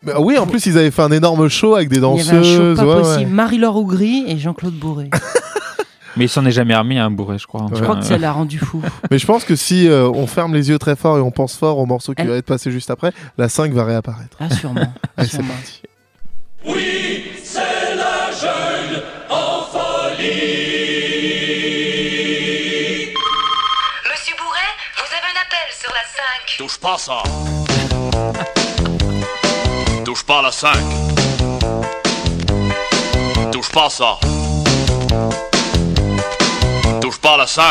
[0.02, 2.28] mais oui, en plus, ils avaient fait un énorme show avec des Il y danseuses.
[2.30, 3.00] avait un show pas ouais, ouais.
[3.02, 3.30] possible.
[3.30, 5.10] Marie-Laure Ougry et Jean-Claude Bourré.
[6.16, 7.66] Mais il s'en est jamais remis, un bourré, je crois.
[7.68, 8.82] Je Enfin, crois que ça l'a rendu fou.
[9.10, 11.56] Mais je pense que si euh, on ferme les yeux très fort et on pense
[11.56, 14.36] fort au morceau qui Elle- va être passé juste après, la 5 va réapparaître.
[14.40, 14.80] Ah, sûrement.
[15.16, 15.52] Allez, c'est sûrement.
[15.54, 15.82] parti.
[16.66, 19.62] Oui, c'est la jeune en
[21.78, 23.12] folie.
[24.10, 26.58] Monsieur Bourret, vous avez un appel sur la 5.
[26.58, 27.22] Touche pas ça.
[30.04, 30.70] Touche pas la 5.
[33.52, 34.18] Touche pas ça.
[37.00, 37.64] Touche pas la 5.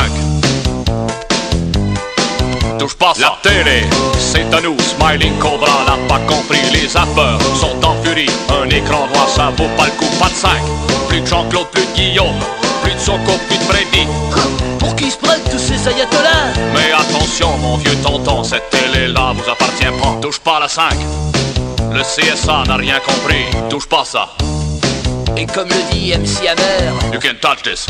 [2.79, 3.21] Touche pas ça.
[3.21, 3.85] La télé,
[4.19, 4.77] c'est à nous.
[4.79, 6.61] Smiling Cobra n'a pas compris.
[6.71, 8.29] Les zappeurs sont en furie.
[8.49, 10.09] Un écran noir, ça vaut pas le coup.
[10.19, 10.51] Pas de 5.
[11.09, 12.39] Plus de Jean-Claude, plus de Guillaume.
[12.83, 14.07] Plus de Soko, plus de Freddy.
[15.87, 20.17] Ayatollahs Mais attention, mon vieux tonton, cette télé-là vous appartient pas.
[20.21, 20.93] Touche pas à la 5.
[21.93, 23.45] Le CSA n'a rien compris.
[23.69, 24.29] Touche pas ça.
[25.35, 27.87] Et comme le dit MC Hammer, You can touch this.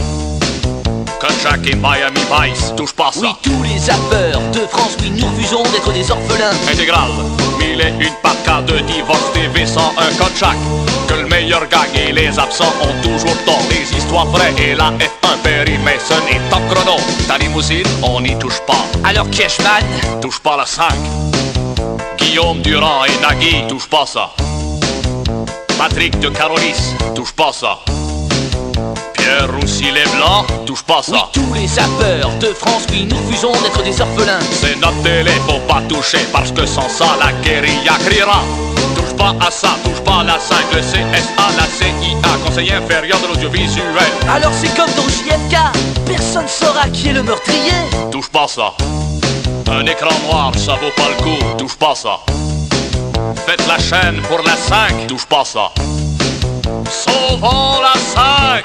[1.44, 2.74] Jack et Miami Vice.
[2.76, 3.20] Touche pas ça.
[3.22, 6.52] oui, tous les zappeurs de France, oui, nous refusons d'être des orphelins.
[6.72, 7.10] Intégral.
[7.60, 10.58] Mille et une par cas de divorce TV sans un chaque.
[11.08, 13.62] Que le meilleur gagne et les absents ont toujours tort.
[13.70, 16.98] Les histoires vraies et la F1 Perry Mason et top chrono.
[17.28, 18.86] Ta limousine, on n'y touche pas.
[19.04, 19.84] Alors Cashman,
[20.22, 20.88] Touche pas la 5.
[22.18, 24.32] Guillaume Durand et Nagui, touche pas ça.
[25.78, 27.80] Patrick de Carolis, touche pas ça.
[29.14, 31.30] Pierre Roussy les Blancs, touche pas oui, ça.
[31.34, 34.40] tous les zappeurs de France, oui, nous refusons d'être des orphelins.
[34.52, 38.42] C'est notre télé, faut pas toucher parce que sans ça la guérilla criera.
[39.18, 43.20] Touche pas à ça, touche pas à la 5, le CSA, la CIA, Conseil inférieur
[43.20, 43.84] de l'audiovisuel.
[44.30, 45.58] Alors c'est comme dans JFK,
[46.06, 47.72] personne saura qui est le meurtrier.
[48.12, 48.74] Touche pas ça.
[49.72, 52.20] Un écran noir, ça vaut pas le coup, touche pas ça.
[53.46, 55.72] Faites la chaîne pour la 5, touche pas ça.
[56.90, 58.64] Sauvons la 5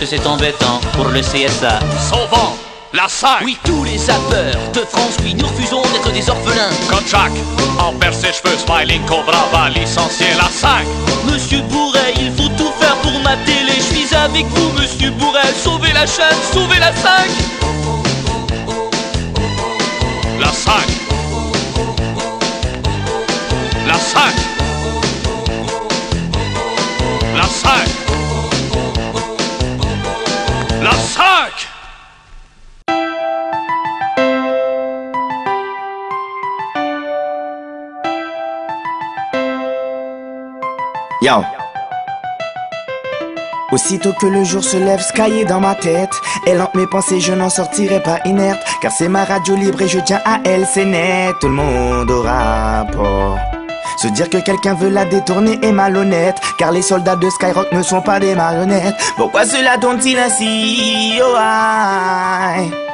[0.00, 1.78] c'est embêtant pour le CSA.
[2.10, 2.56] Sauvant,
[2.92, 6.70] la 5 Oui, tous les zappeurs de France, oui, nous refusons d'être des orphelins.
[7.06, 7.32] Jack,
[7.78, 10.86] en perd ses cheveux, Smiling Cobra va licencier la 5
[11.26, 13.72] Monsieur Bourret, il faut tout faire pour ma télé.
[13.76, 15.52] Je suis avec vous, monsieur Bourret.
[15.62, 18.01] Sauvez la chaîne, sauvez la 5.
[41.22, 41.44] Yo.
[43.70, 46.10] Aussitôt que le jour se lève, Sky est dans ma tête.
[46.48, 48.60] Elle hante mes pensées, je n'en sortirai pas inerte.
[48.80, 51.36] Car c'est ma radio libre et je tiens à elle, c'est net.
[51.40, 53.38] Tout le monde au rapport.
[53.98, 56.40] Se dire que quelqu'un veut la détourner est malhonnête.
[56.58, 58.96] Car les soldats de Skyrock ne sont pas des marionnettes.
[59.16, 61.20] Pourquoi cela tourne-t-il ainsi?
[61.22, 61.38] Oh.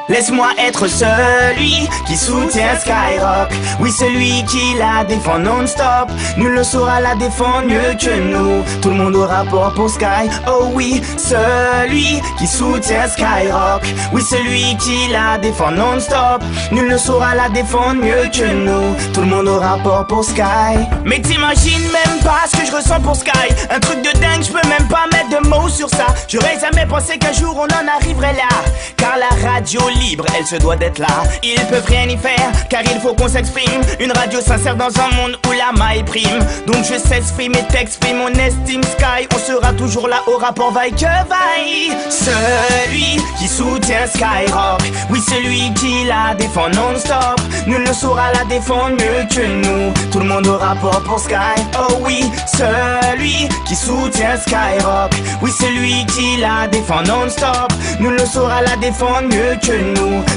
[0.09, 3.49] Laisse-moi être celui qui soutient Skyrock.
[3.79, 6.09] Oui, celui qui la défend non-stop.
[6.35, 8.63] Nul ne saura la défendre mieux que nous.
[8.81, 10.27] Tout le monde au rapport pour Sky.
[10.47, 13.83] Oh oui, celui qui soutient Skyrock.
[14.11, 16.43] Oui, celui qui la défend non-stop.
[16.71, 18.95] Nul ne saura la défendre mieux que nous.
[19.13, 20.87] Tout le monde au rapport pour Sky.
[21.05, 23.53] Mais t'imagines même pas ce que je ressens pour Sky.
[23.69, 26.07] Un truc de dingue, je peux même pas mettre de mots sur ça.
[26.27, 28.49] J'aurais jamais pensé qu'un jour on en arriverait là.
[28.97, 31.23] Car la radio libre, elle se doit d'être là.
[31.43, 33.81] Ils peuvent rien y faire, car il faut qu'on s'exprime.
[33.99, 36.39] Une radio sincère dans un monde où la maille prime.
[36.67, 39.27] Donc je s'exprime et t'exprime mon estime Sky.
[39.33, 41.91] On sera toujours là au rapport vaille que vaille.
[42.09, 47.39] Celui qui soutient Skyrock, oui, celui qui la défend non-stop.
[47.67, 49.93] Nul ne saura la défendre mieux que nous.
[50.11, 51.35] Tout le monde au rapport pour Sky.
[51.77, 57.71] Oh oui, celui qui soutient Skyrock, oui, celui qui la défend non-stop.
[57.99, 59.88] Nul ne saura la défendre mieux que nous.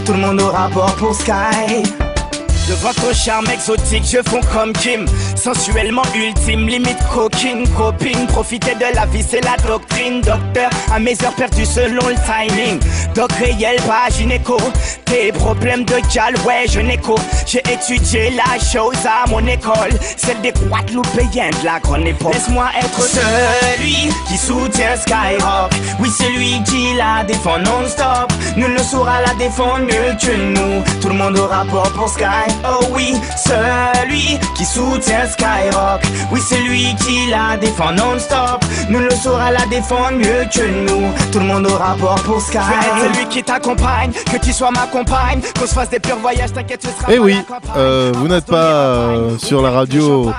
[0.04, 2.11] Tout le monde au rapport pour Sky.
[2.68, 5.04] De votre charme exotique, je fonds comme Kim.
[5.34, 8.26] Sensuellement ultime, limite coquine, copine.
[8.28, 10.20] Profiter de la vie, c'est la doctrine.
[10.20, 12.78] Docteur, à mes heures perdues selon le timing.
[13.16, 14.56] Doc réel, pas gynéco.
[15.06, 17.16] Tes problèmes de gal, ouais, je n'écho.
[17.46, 19.90] J'ai étudié la chose à mon école.
[20.16, 22.32] Celle des Guadeloupéens de la grande époque.
[22.32, 25.72] Laisse-moi être celui qui soutient Skyrock.
[25.98, 28.32] Oui, celui qui la défend non-stop.
[28.56, 30.82] Nul ne saura la défendre mieux que nous.
[31.00, 32.51] Tout le monde au rapport pour Sky.
[32.64, 36.00] Oh oui, celui qui soutient Skyrock.
[36.30, 38.64] Oui, celui qui la défend non-stop.
[38.88, 41.12] Nul ne saura la défendre mieux que nous.
[41.32, 42.58] Tout le monde au rapport pour Sky.
[42.58, 46.52] Être celui qui t'accompagne, que tu sois ma compagne, qu'on se fasse des purs voyages,
[46.52, 47.36] t'inquiète, ce sera Eh oui,
[47.76, 50.32] euh, vous n'êtes pas euh, sur la radio euh,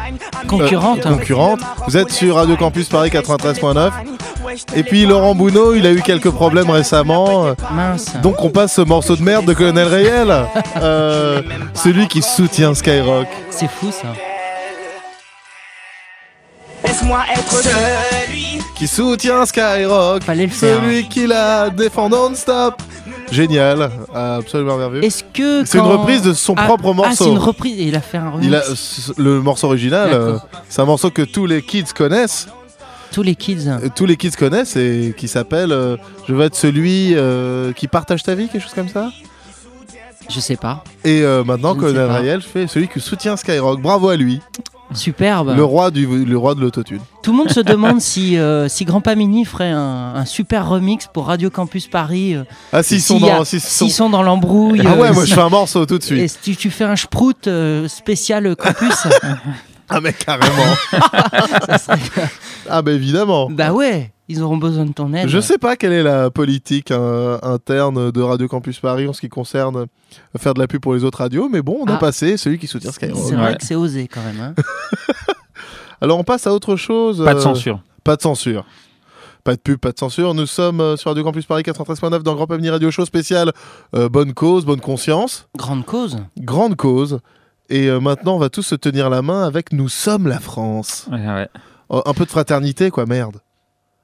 [0.47, 1.01] Concurrente.
[1.01, 1.59] concurrente.
[1.87, 3.91] Vous êtes sur Radio Campus Paris 93.9.
[4.75, 7.45] Et puis Laurent Bounot, il a eu quelques problèmes récemment.
[7.47, 8.13] euh, Mince.
[8.21, 10.33] Donc on passe ce morceau de merde de Colonel Rayel.
[10.81, 11.41] Euh,
[11.73, 13.27] celui qui soutient Skyrock.
[13.49, 14.09] C'est fou ça.
[16.85, 20.23] Laisse-moi être celui Qui soutient Skyrock.
[20.23, 20.81] Fallait le faire.
[20.81, 22.81] Celui qui la défend non-stop.
[23.31, 25.03] Génial, absolument merveilleux.
[25.05, 27.31] Est-ce que C'est une reprise de son Ah, propre Ah, c'est morceau.
[27.31, 27.79] une reprise.
[27.79, 28.45] Et il a fait un remix.
[28.47, 30.37] Il a, c- le morceau original, euh,
[30.69, 32.47] c'est un morceau que tous les kids connaissent.
[33.13, 33.67] Tous les kids.
[33.69, 35.95] Euh, Tous les kids connaissent et qui s'appelle euh,
[36.27, 39.11] Je veux être celui euh, qui partage ta vie, quelque chose comme ça?
[40.29, 40.83] Je sais pas.
[41.05, 41.91] Et euh, maintenant, pas.
[41.91, 43.81] Rayel fait celui qui soutient Skyrock.
[43.81, 44.39] Bravo à lui,
[44.93, 45.53] Superbe.
[45.55, 47.01] le roi du le roi de l'autotune.
[47.21, 51.07] Tout le monde se demande si, euh, si Grand Pamini ferait un, un super remix
[51.13, 52.35] pour Radio Campus Paris.
[52.35, 54.81] euh, Ah, s'ils sont s'il y a- dans- sont- sont dans l'embrouille.
[54.85, 56.19] Ah ouais, euh, moi si- je fais un morceau tout de suite.
[56.21, 57.49] Et si tu, tu fais un sprout
[57.87, 59.07] spécial campus
[59.89, 60.73] Ah mais carrément.
[62.69, 63.49] Ah bah évidemment.
[63.49, 65.27] Bah ouais, ils auront besoin de ton aide.
[65.27, 69.21] Je sais pas quelle est la politique euh, interne de Radio Campus Paris en ce
[69.21, 69.85] qui concerne
[70.37, 71.97] faire de la pub pour les autres radios, mais bon, on a Ah.
[71.97, 73.17] passé celui qui soutient Skyrock.
[73.27, 74.39] C'est vrai que c'est osé quand même.
[74.41, 74.53] hein.
[76.01, 77.23] Alors on passe à autre chose.
[77.23, 77.81] Pas de euh, censure.
[78.03, 78.65] Pas de censure.
[79.43, 80.33] Pas de pub, pas de censure.
[80.33, 83.51] Nous sommes euh, sur Radio Campus Paris 93.9 dans Grand Pamini Radio Show spécial
[83.95, 85.47] euh, Bonne cause, bonne conscience.
[85.57, 86.17] Grande cause.
[86.39, 87.19] Grande cause.
[87.69, 91.07] Et euh, maintenant, on va tous se tenir la main avec Nous sommes la France.
[91.11, 91.49] Ouais, ouais.
[92.05, 93.37] Un peu de fraternité, quoi, merde.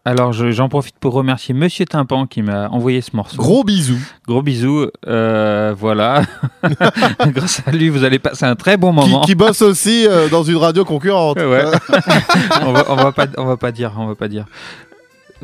[0.05, 3.35] Alors je- j'en profite pour remercier Monsieur Timpan qui m'a envoyé ce morceau.
[3.37, 3.99] Gros bisous.
[4.27, 4.87] Gros bisous.
[5.07, 6.21] euh, voilà.
[7.27, 9.21] Grâce à lui, vous allez passer un très bon Qui, moment.
[9.21, 11.37] qui bosse aussi euh, dans une radio concurrente.
[11.37, 11.65] Ouais.
[12.63, 14.45] on, va, on va pas, on va pas dire, on va pas dire.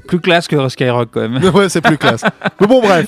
[0.08, 1.44] Plus classe que Skyrock quand même.
[1.54, 2.24] ouais, c'est plus classe.
[2.62, 3.08] Mais bon, bref.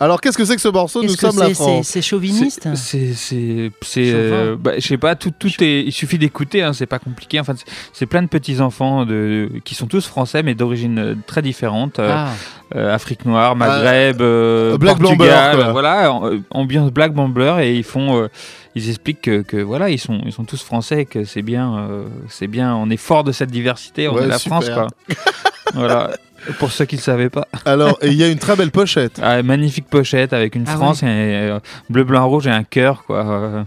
[0.00, 1.86] Alors qu'est-ce que c'est que ce morceau Nous sommes la France.
[1.88, 6.62] c'est chauviniste C'est, c'est, euh, bah, je sais pas, tout, tout est, il suffit d'écouter,
[6.62, 7.40] hein, c'est pas compliqué.
[7.40, 7.64] Enfin, c'est-
[7.94, 11.98] c'est plein de petits enfants de, qui sont tous français, mais d'origine euh, très différente.
[11.98, 12.28] euh, Ah.
[12.76, 16.12] euh, Afrique noire, Maghreb, euh, Black Portugal, voilà,
[16.50, 18.28] ambiance Black Blamber, et ils font, euh,
[18.74, 21.78] ils expliquent que, que voilà, ils sont, ils sont tous français, et que c'est bien,
[21.78, 24.62] euh, c'est bien, on est fort de cette diversité, on Ouais, est la super.
[24.62, 24.86] France, quoi.
[25.74, 26.10] voilà.
[26.58, 27.46] Pour ceux qui ne le savaient pas.
[27.64, 29.20] Alors, il y a une très belle pochette.
[29.22, 31.58] Ah, magnifique pochette avec une Ah France, et, euh,
[31.90, 33.66] bleu, blanc, rouge et un cœur, quoi.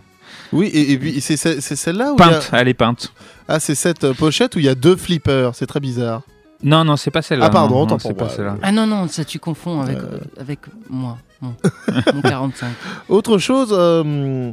[0.54, 3.14] Oui, et, et puis c'est celle-là où il y a- Peinte, elle est peinte.
[3.48, 5.56] Ah, c'est cette euh, pochette où il y a deux flippers.
[5.56, 6.22] C'est très bizarre.
[6.64, 7.46] Non, non, c'est pas celle-là.
[7.48, 8.34] Ah, pardon, non, non, pour pas moi.
[8.36, 8.58] celle-là.
[8.62, 10.60] Ah non, non, ça tu confonds avec, euh, avec
[10.90, 11.56] moi, mon,
[12.14, 12.68] mon 45.
[13.10, 14.52] Autre chose, euh,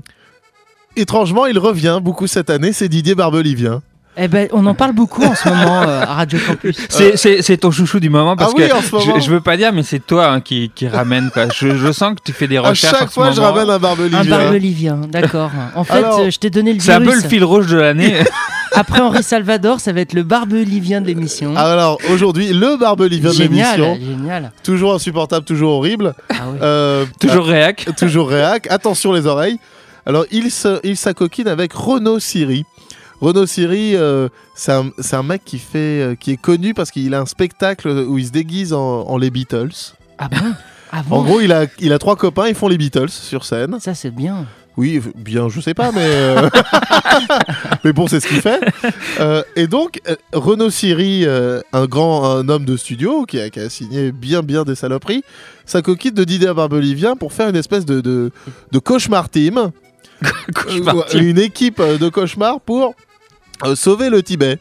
[0.96, 2.72] étrangement, il revient beaucoup cette année.
[2.72, 3.82] C'est Didier Barbelivien.
[4.20, 6.76] Eh ben, on en parle beaucoup en ce moment euh, à Radio Campus.
[6.88, 9.16] C'est, ton chouchou du moment parce Ah oui, que en ce moment.
[9.18, 11.30] Je, je veux pas dire, mais c'est toi hein, qui, qui ramène.
[11.32, 11.46] Quoi.
[11.54, 12.92] Je, je sens que tu fais des À recherches.
[12.94, 14.20] chaque en ce fois, je ramène un Barbelivien.
[14.20, 15.50] Un barbelivien, d'accord.
[15.76, 17.16] En fait, Alors, euh, je t'ai donné le C'est un virus.
[17.16, 18.14] peu le fil rouge de l'année.
[18.72, 21.54] Après Henri Salvador, ça va être le barbelivien de l'émission.
[21.56, 24.06] Ah, Alors aujourd'hui, le Barbelivien de Génial, l'émission.
[24.18, 24.52] génial.
[24.62, 26.14] Toujours insupportable, toujours horrible.
[26.28, 27.86] Ah Euh, Toujours ah, réac.
[27.96, 28.66] Toujours réac.
[28.70, 29.58] Attention les oreilles.
[30.04, 32.64] Alors il se, il s'acoquine avec Renaud Siri.
[33.20, 37.20] Renaud Siri, euh, c'est un, mec qui fait, euh, qui est connu parce qu'il a
[37.20, 39.94] un spectacle où il se déguise en, en les Beatles.
[40.18, 40.28] Ah
[40.92, 43.44] Ah bon En gros, il a, il a trois copains, ils font les Beatles sur
[43.44, 43.78] scène.
[43.80, 44.46] Ça, c'est bien.
[44.78, 46.48] Oui, bien, je sais pas, mais euh,
[47.84, 48.60] mais bon, c'est ce qu'il fait.
[49.18, 53.58] Euh, et donc, euh, Renaud Siri, un grand un homme de studio qui a, qui
[53.58, 55.24] a signé bien bien des saloperies,
[55.66, 58.30] s'acoquine de Didier Barbelivien pour faire une espèce de de,
[58.70, 59.72] de cauchemar team,
[60.54, 61.24] Cauchemar team.
[61.26, 62.94] une équipe de cauchemar pour
[63.74, 64.58] sauver le Tibet.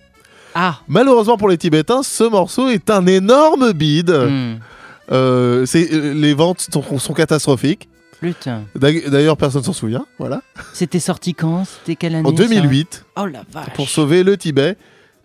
[0.55, 0.79] Ah.
[0.87, 4.09] Malheureusement pour les Tibétains, ce morceau est un énorme bide.
[4.11, 4.55] Hmm.
[5.11, 7.87] Euh, c'est- euh, les ventes sont, sont catastrophiques.
[8.75, 10.05] D'ailleurs, personne s'en souvient.
[10.17, 10.41] Voilà.
[10.73, 11.65] C'était sorti quand?
[11.65, 13.05] C'était quelle année En 2008.
[13.15, 13.73] ça Oh la vache.
[13.75, 14.75] pour sauver le Tibet.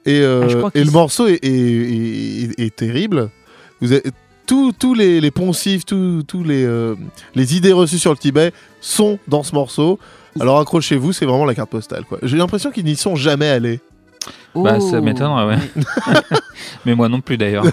[0.05, 3.31] Et, euh, Ah, et le morceau est, est- est- est terrible.
[3.81, 4.03] Vous avez,
[4.47, 6.95] tous, tous les, les poncifs, tous, tous les, euh,
[7.35, 9.99] les idées reçues sur le Tibet sont dans ce morceau.
[10.41, 12.05] Alors accrochez-vous, c'est vraiment la carte postale.
[12.05, 12.19] quoi.
[12.23, 13.81] J'ai l'impression qu'ils n'y sont jamais allés.
[14.55, 15.59] Bah, ça m'étonnerait, ouais.
[16.85, 17.65] mais moi non plus d'ailleurs.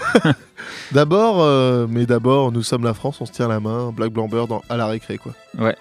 [0.92, 4.46] D'abord, euh, mais d'abord, nous sommes la France, on se tient la main, Black Blamber
[4.48, 5.18] dans, à la récré.
[5.18, 5.32] quoi.
[5.58, 5.76] Ouais.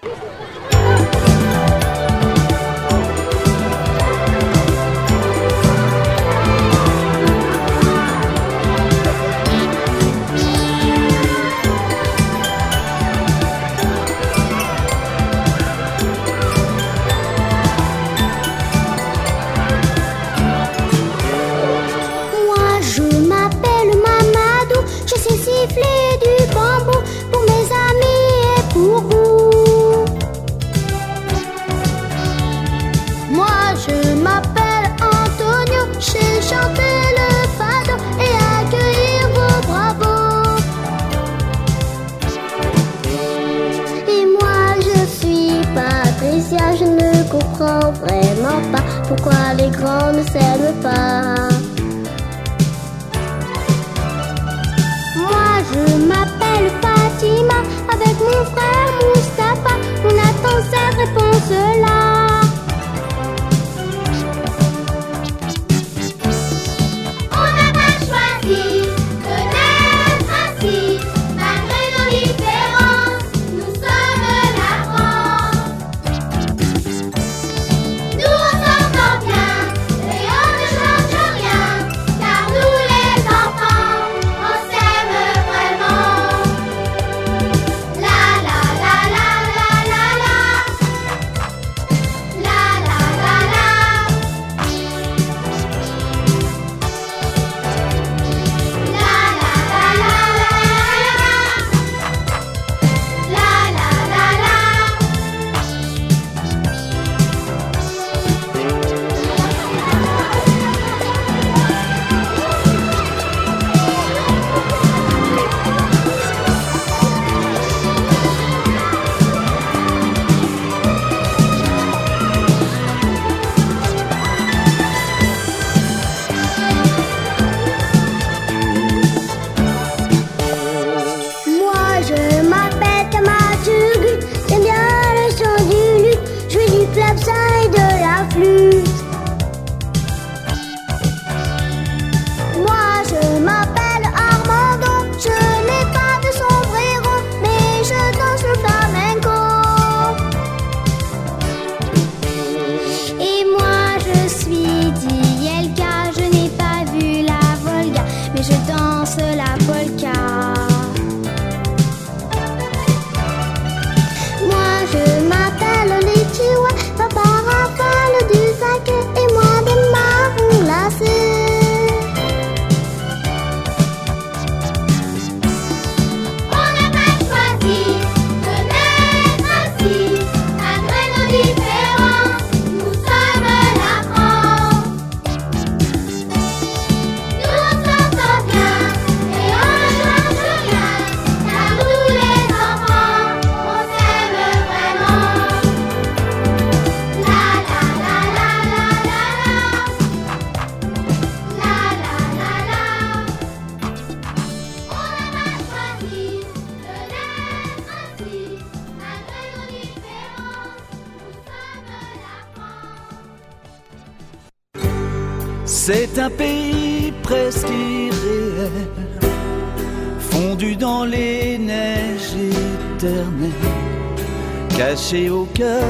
[225.10, 225.84] Caché au cœur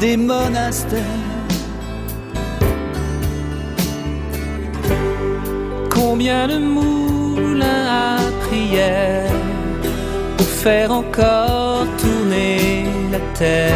[0.00, 1.00] des monastères.
[5.90, 9.32] Combien de moulins à prière
[10.36, 13.74] pour faire encore tourner la terre,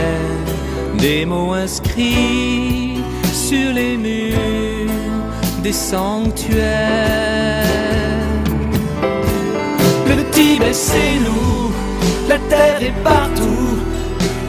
[0.98, 3.02] des mots inscrits
[3.32, 4.92] sur les murs
[5.62, 6.62] des sanctuaires.
[10.06, 11.72] Le Tibet, c'est nous,
[12.28, 13.63] la terre est partout.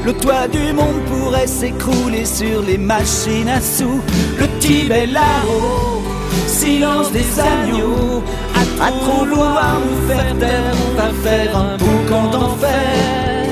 [0.05, 4.01] Le toit du monde pourrait s'écrouler sur les machines à sous.
[4.39, 6.03] Le Tibet là-haut,
[6.45, 8.23] silence des agneaux.
[8.55, 13.45] À trop vouloir nous faire taire, on va faire un boucan d'enfer.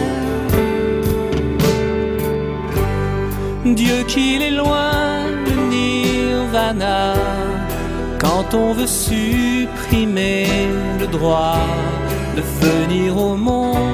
[3.66, 7.16] Dieu qu'il est loin de Nirvana
[8.20, 10.45] quand on veut supprimer
[10.99, 11.66] le droit
[12.36, 13.92] de venir au monde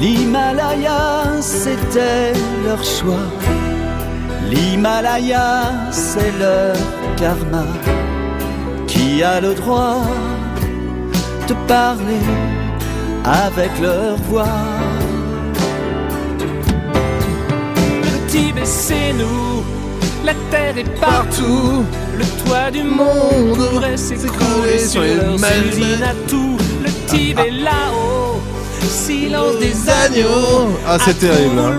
[0.00, 2.32] L'Himalaya, c'était
[2.64, 3.28] leur choix.
[4.48, 6.76] L'Himalaya, c'est leur
[7.16, 7.64] karma.
[8.86, 10.00] Qui a le droit
[11.48, 12.26] de parler
[13.24, 14.60] avec leur voix?
[18.08, 19.62] Le Tibet, c'est nous.
[20.24, 21.84] La terre est partout.
[22.18, 26.56] Le toit du monde devrait s'écrouler sur les usines à tout.
[26.82, 28.40] Le Tibet là-haut.
[28.80, 30.76] Silence des agneaux.
[30.86, 31.58] Ah, c'est terrible.
[31.58, 31.72] hein.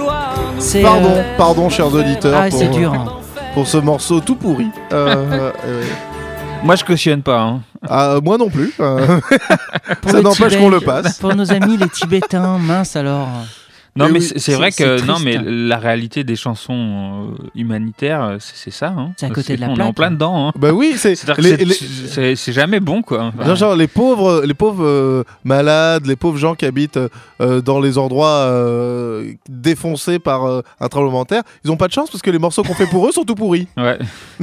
[0.60, 2.40] C'est, Pardon, euh, pardon, chers auditeurs.
[2.44, 3.06] Ah, pour, c'est dur, hein.
[3.54, 4.68] Pour ce morceau tout pourri.
[4.94, 5.84] Euh, euh,
[6.64, 7.40] Moi, je cautionne pas.
[7.42, 7.62] hein.
[7.88, 8.74] ah, moi non plus.
[8.80, 9.20] euh.
[10.02, 11.18] Pour Ça le n'empêche Tibet, qu'on le passe.
[11.20, 13.28] Pour nos amis les Tibétains, mince alors.
[13.96, 18.70] Non, Mais c'est vrai que non, mais la réalité des chansons euh, humanitaires, euh, c'est
[18.70, 18.94] ça.
[18.96, 19.14] Hein.
[19.18, 20.50] C'est à côté de la On est en plein dedans.
[20.50, 20.52] Hein.
[20.56, 23.32] Bah oui, c'est c'est- les- c'est c'est jamais bon, quoi.
[23.36, 27.00] Enfin, Non, genre les pauvres, les pauvres euh, malades, les pauvres gens qui habitent
[27.42, 31.88] euh, dans les endroits euh, défoncés par euh, un tremblement de terre, ils ont pas
[31.88, 33.68] de chance parce que les morceaux qu'on fait pour eux sont tout pourris.
[33.78, 33.98] Ouais.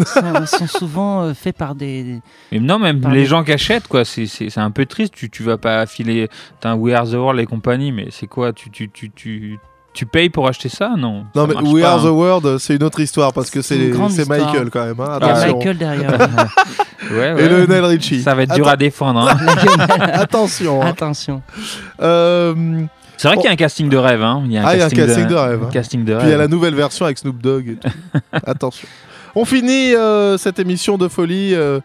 [0.04, 2.20] sont, sont souvent euh, faits par des.
[2.50, 4.86] Mais non, même Par les des- gens qui achètent, quoi, c'est- c'est c'est un peu
[4.86, 5.14] triste.
[5.14, 6.28] Tu, tu vas pas filer
[6.64, 8.52] un We Are the World et compagnie, mais c'est quoi?
[8.52, 9.33] Tu, tu, tu, tu,
[9.92, 11.24] tu payes pour acheter ça Non?
[11.36, 12.10] Non ça mais We pas, Are the hein.
[12.10, 13.76] World, c'est une autre histoire parce que c'est.
[13.78, 14.98] Michael quand même.
[15.00, 15.56] hein, Il y a attention.
[15.58, 16.18] Michael derrière.
[17.10, 17.48] Ouais, Et.
[17.50, 18.22] Lionel Richie.
[18.22, 19.28] Ça va être dur Atten- à défendre.
[19.28, 19.36] hein.
[20.14, 20.82] Attention.
[20.82, 20.86] hein.
[20.86, 21.42] Attention.
[22.00, 22.54] Euh,
[23.18, 24.22] C'est vrai qu'il y a un casting de rêve.
[24.22, 24.42] Hein.
[24.46, 25.60] Il y a un Ah, il y a un casting, casting de rêve.
[25.64, 25.68] hein.
[25.70, 27.68] casting de Puis il y a la nouvelle version avec Snoop Dogg.
[27.68, 27.88] et tout.
[28.46, 28.88] Attention.
[29.34, 31.54] On finit euh, cette émission de folie.
[31.54, 31.80] euh,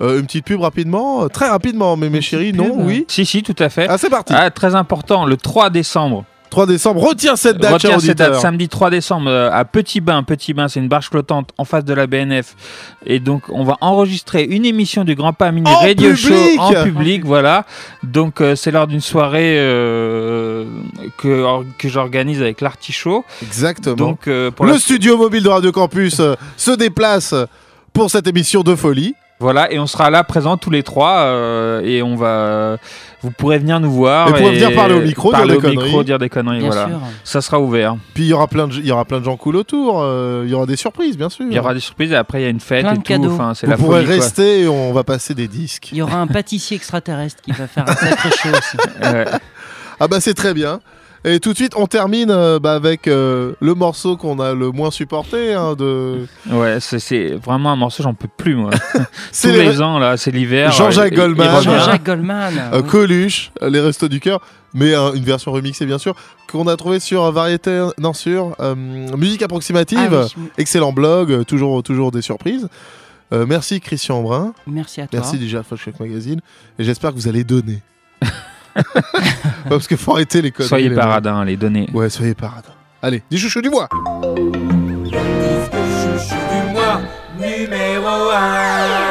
[0.00, 2.86] euh, une petite pub rapidement, très rapidement, mais mes chéris, non, Pub.
[2.86, 3.04] oui.
[3.08, 3.86] Si, si, tout à fait.
[3.88, 4.32] Ah, c'est parti.
[4.36, 6.24] Ah, très important, le 3 décembre.
[6.50, 10.22] 3 décembre, retiens cette date, Retiens cette date, samedi 3 décembre euh, à Petit Bain.
[10.22, 12.54] Petit Bain, c'est une barge flottante en face de la BNF.
[13.06, 16.72] Et donc, on va enregistrer une émission du Grand Pas Mini En Radio Show en
[16.84, 17.24] public.
[17.24, 17.64] Voilà.
[18.02, 20.64] Donc, euh, c'est lors d'une soirée euh,
[21.18, 23.24] que, or- que j'organise avec l'Artichaut.
[23.42, 23.96] Exactement.
[23.96, 26.20] Donc, euh, pour Le la- studio mobile de Radio Campus
[26.56, 27.34] se déplace
[27.92, 29.14] pour cette émission de folie.
[29.40, 32.76] Voilà, et on sera là présents tous les trois euh, et on va.
[33.22, 34.28] Vous pourrez venir nous voir.
[34.28, 36.04] Et vous pourrez venir parler au micro, dire parler des au micro, conneries.
[36.04, 36.58] dire des conneries.
[36.58, 36.86] Bien voilà.
[36.86, 36.98] sûr.
[37.24, 37.96] Ça sera ouvert.
[38.14, 40.00] Puis il y aura plein de, il y aura plein de gens cool autour.
[40.02, 41.46] euh, il y aura des surprises, bien sûr.
[41.48, 42.98] Il y aura des surprises et après il y a une fête Plein et de
[42.98, 43.04] tout.
[43.04, 43.32] cadeaux.
[43.32, 44.24] Enfin, c'est Vous la pourrez folie, quoi.
[44.24, 45.88] rester et on va passer des disques.
[45.92, 48.76] Il y aura un pâtissier extraterrestre qui va faire un sacré show aussi.
[49.02, 49.24] Ouais.
[49.98, 50.80] Ah bah c'est très bien.
[51.24, 54.70] Et tout de suite, on termine euh, bah, avec euh, le morceau qu'on a le
[54.70, 58.70] moins supporté hein, de Ouais, c'est- vraiment un morceau, j'en peux plus moi.
[59.42, 60.72] Tous les- les ans là, c'est l'hiver.
[60.72, 61.62] Jean-Jacques euh, il Goldman.
[61.62, 62.54] Jean-Jacques Goldman.
[62.72, 62.88] euh, oui.
[62.88, 64.40] Coluche, les Restos du Cœur,
[64.72, 66.14] mais euh, une version remixée bien sûr,
[66.50, 70.44] qu'on a trouvé sur euh, Variété, non sur euh, Musique Approximative, Ah oui.
[70.56, 72.66] excellent blog, toujours, toujours des surprises.
[73.34, 75.20] Euh, merci Christian Brun, Merci à toi.
[75.20, 76.40] merci déjà Flashback Magazine,
[76.78, 77.80] et j'espère que vous allez donner.
[79.68, 80.68] Parce qu'il faut arrêter les conneries.
[80.68, 81.88] Soyez les paradins, les données.
[81.92, 82.68] Ouais, soyez paradins.
[83.02, 83.88] Allez, dis chouchou du mois
[85.10, 87.00] Chouchou du mois
[87.38, 89.09] numéro 1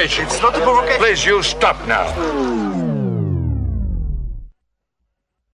[0.00, 0.24] provocation.
[0.26, 0.98] It's not a provocation.
[1.00, 1.42] Please, you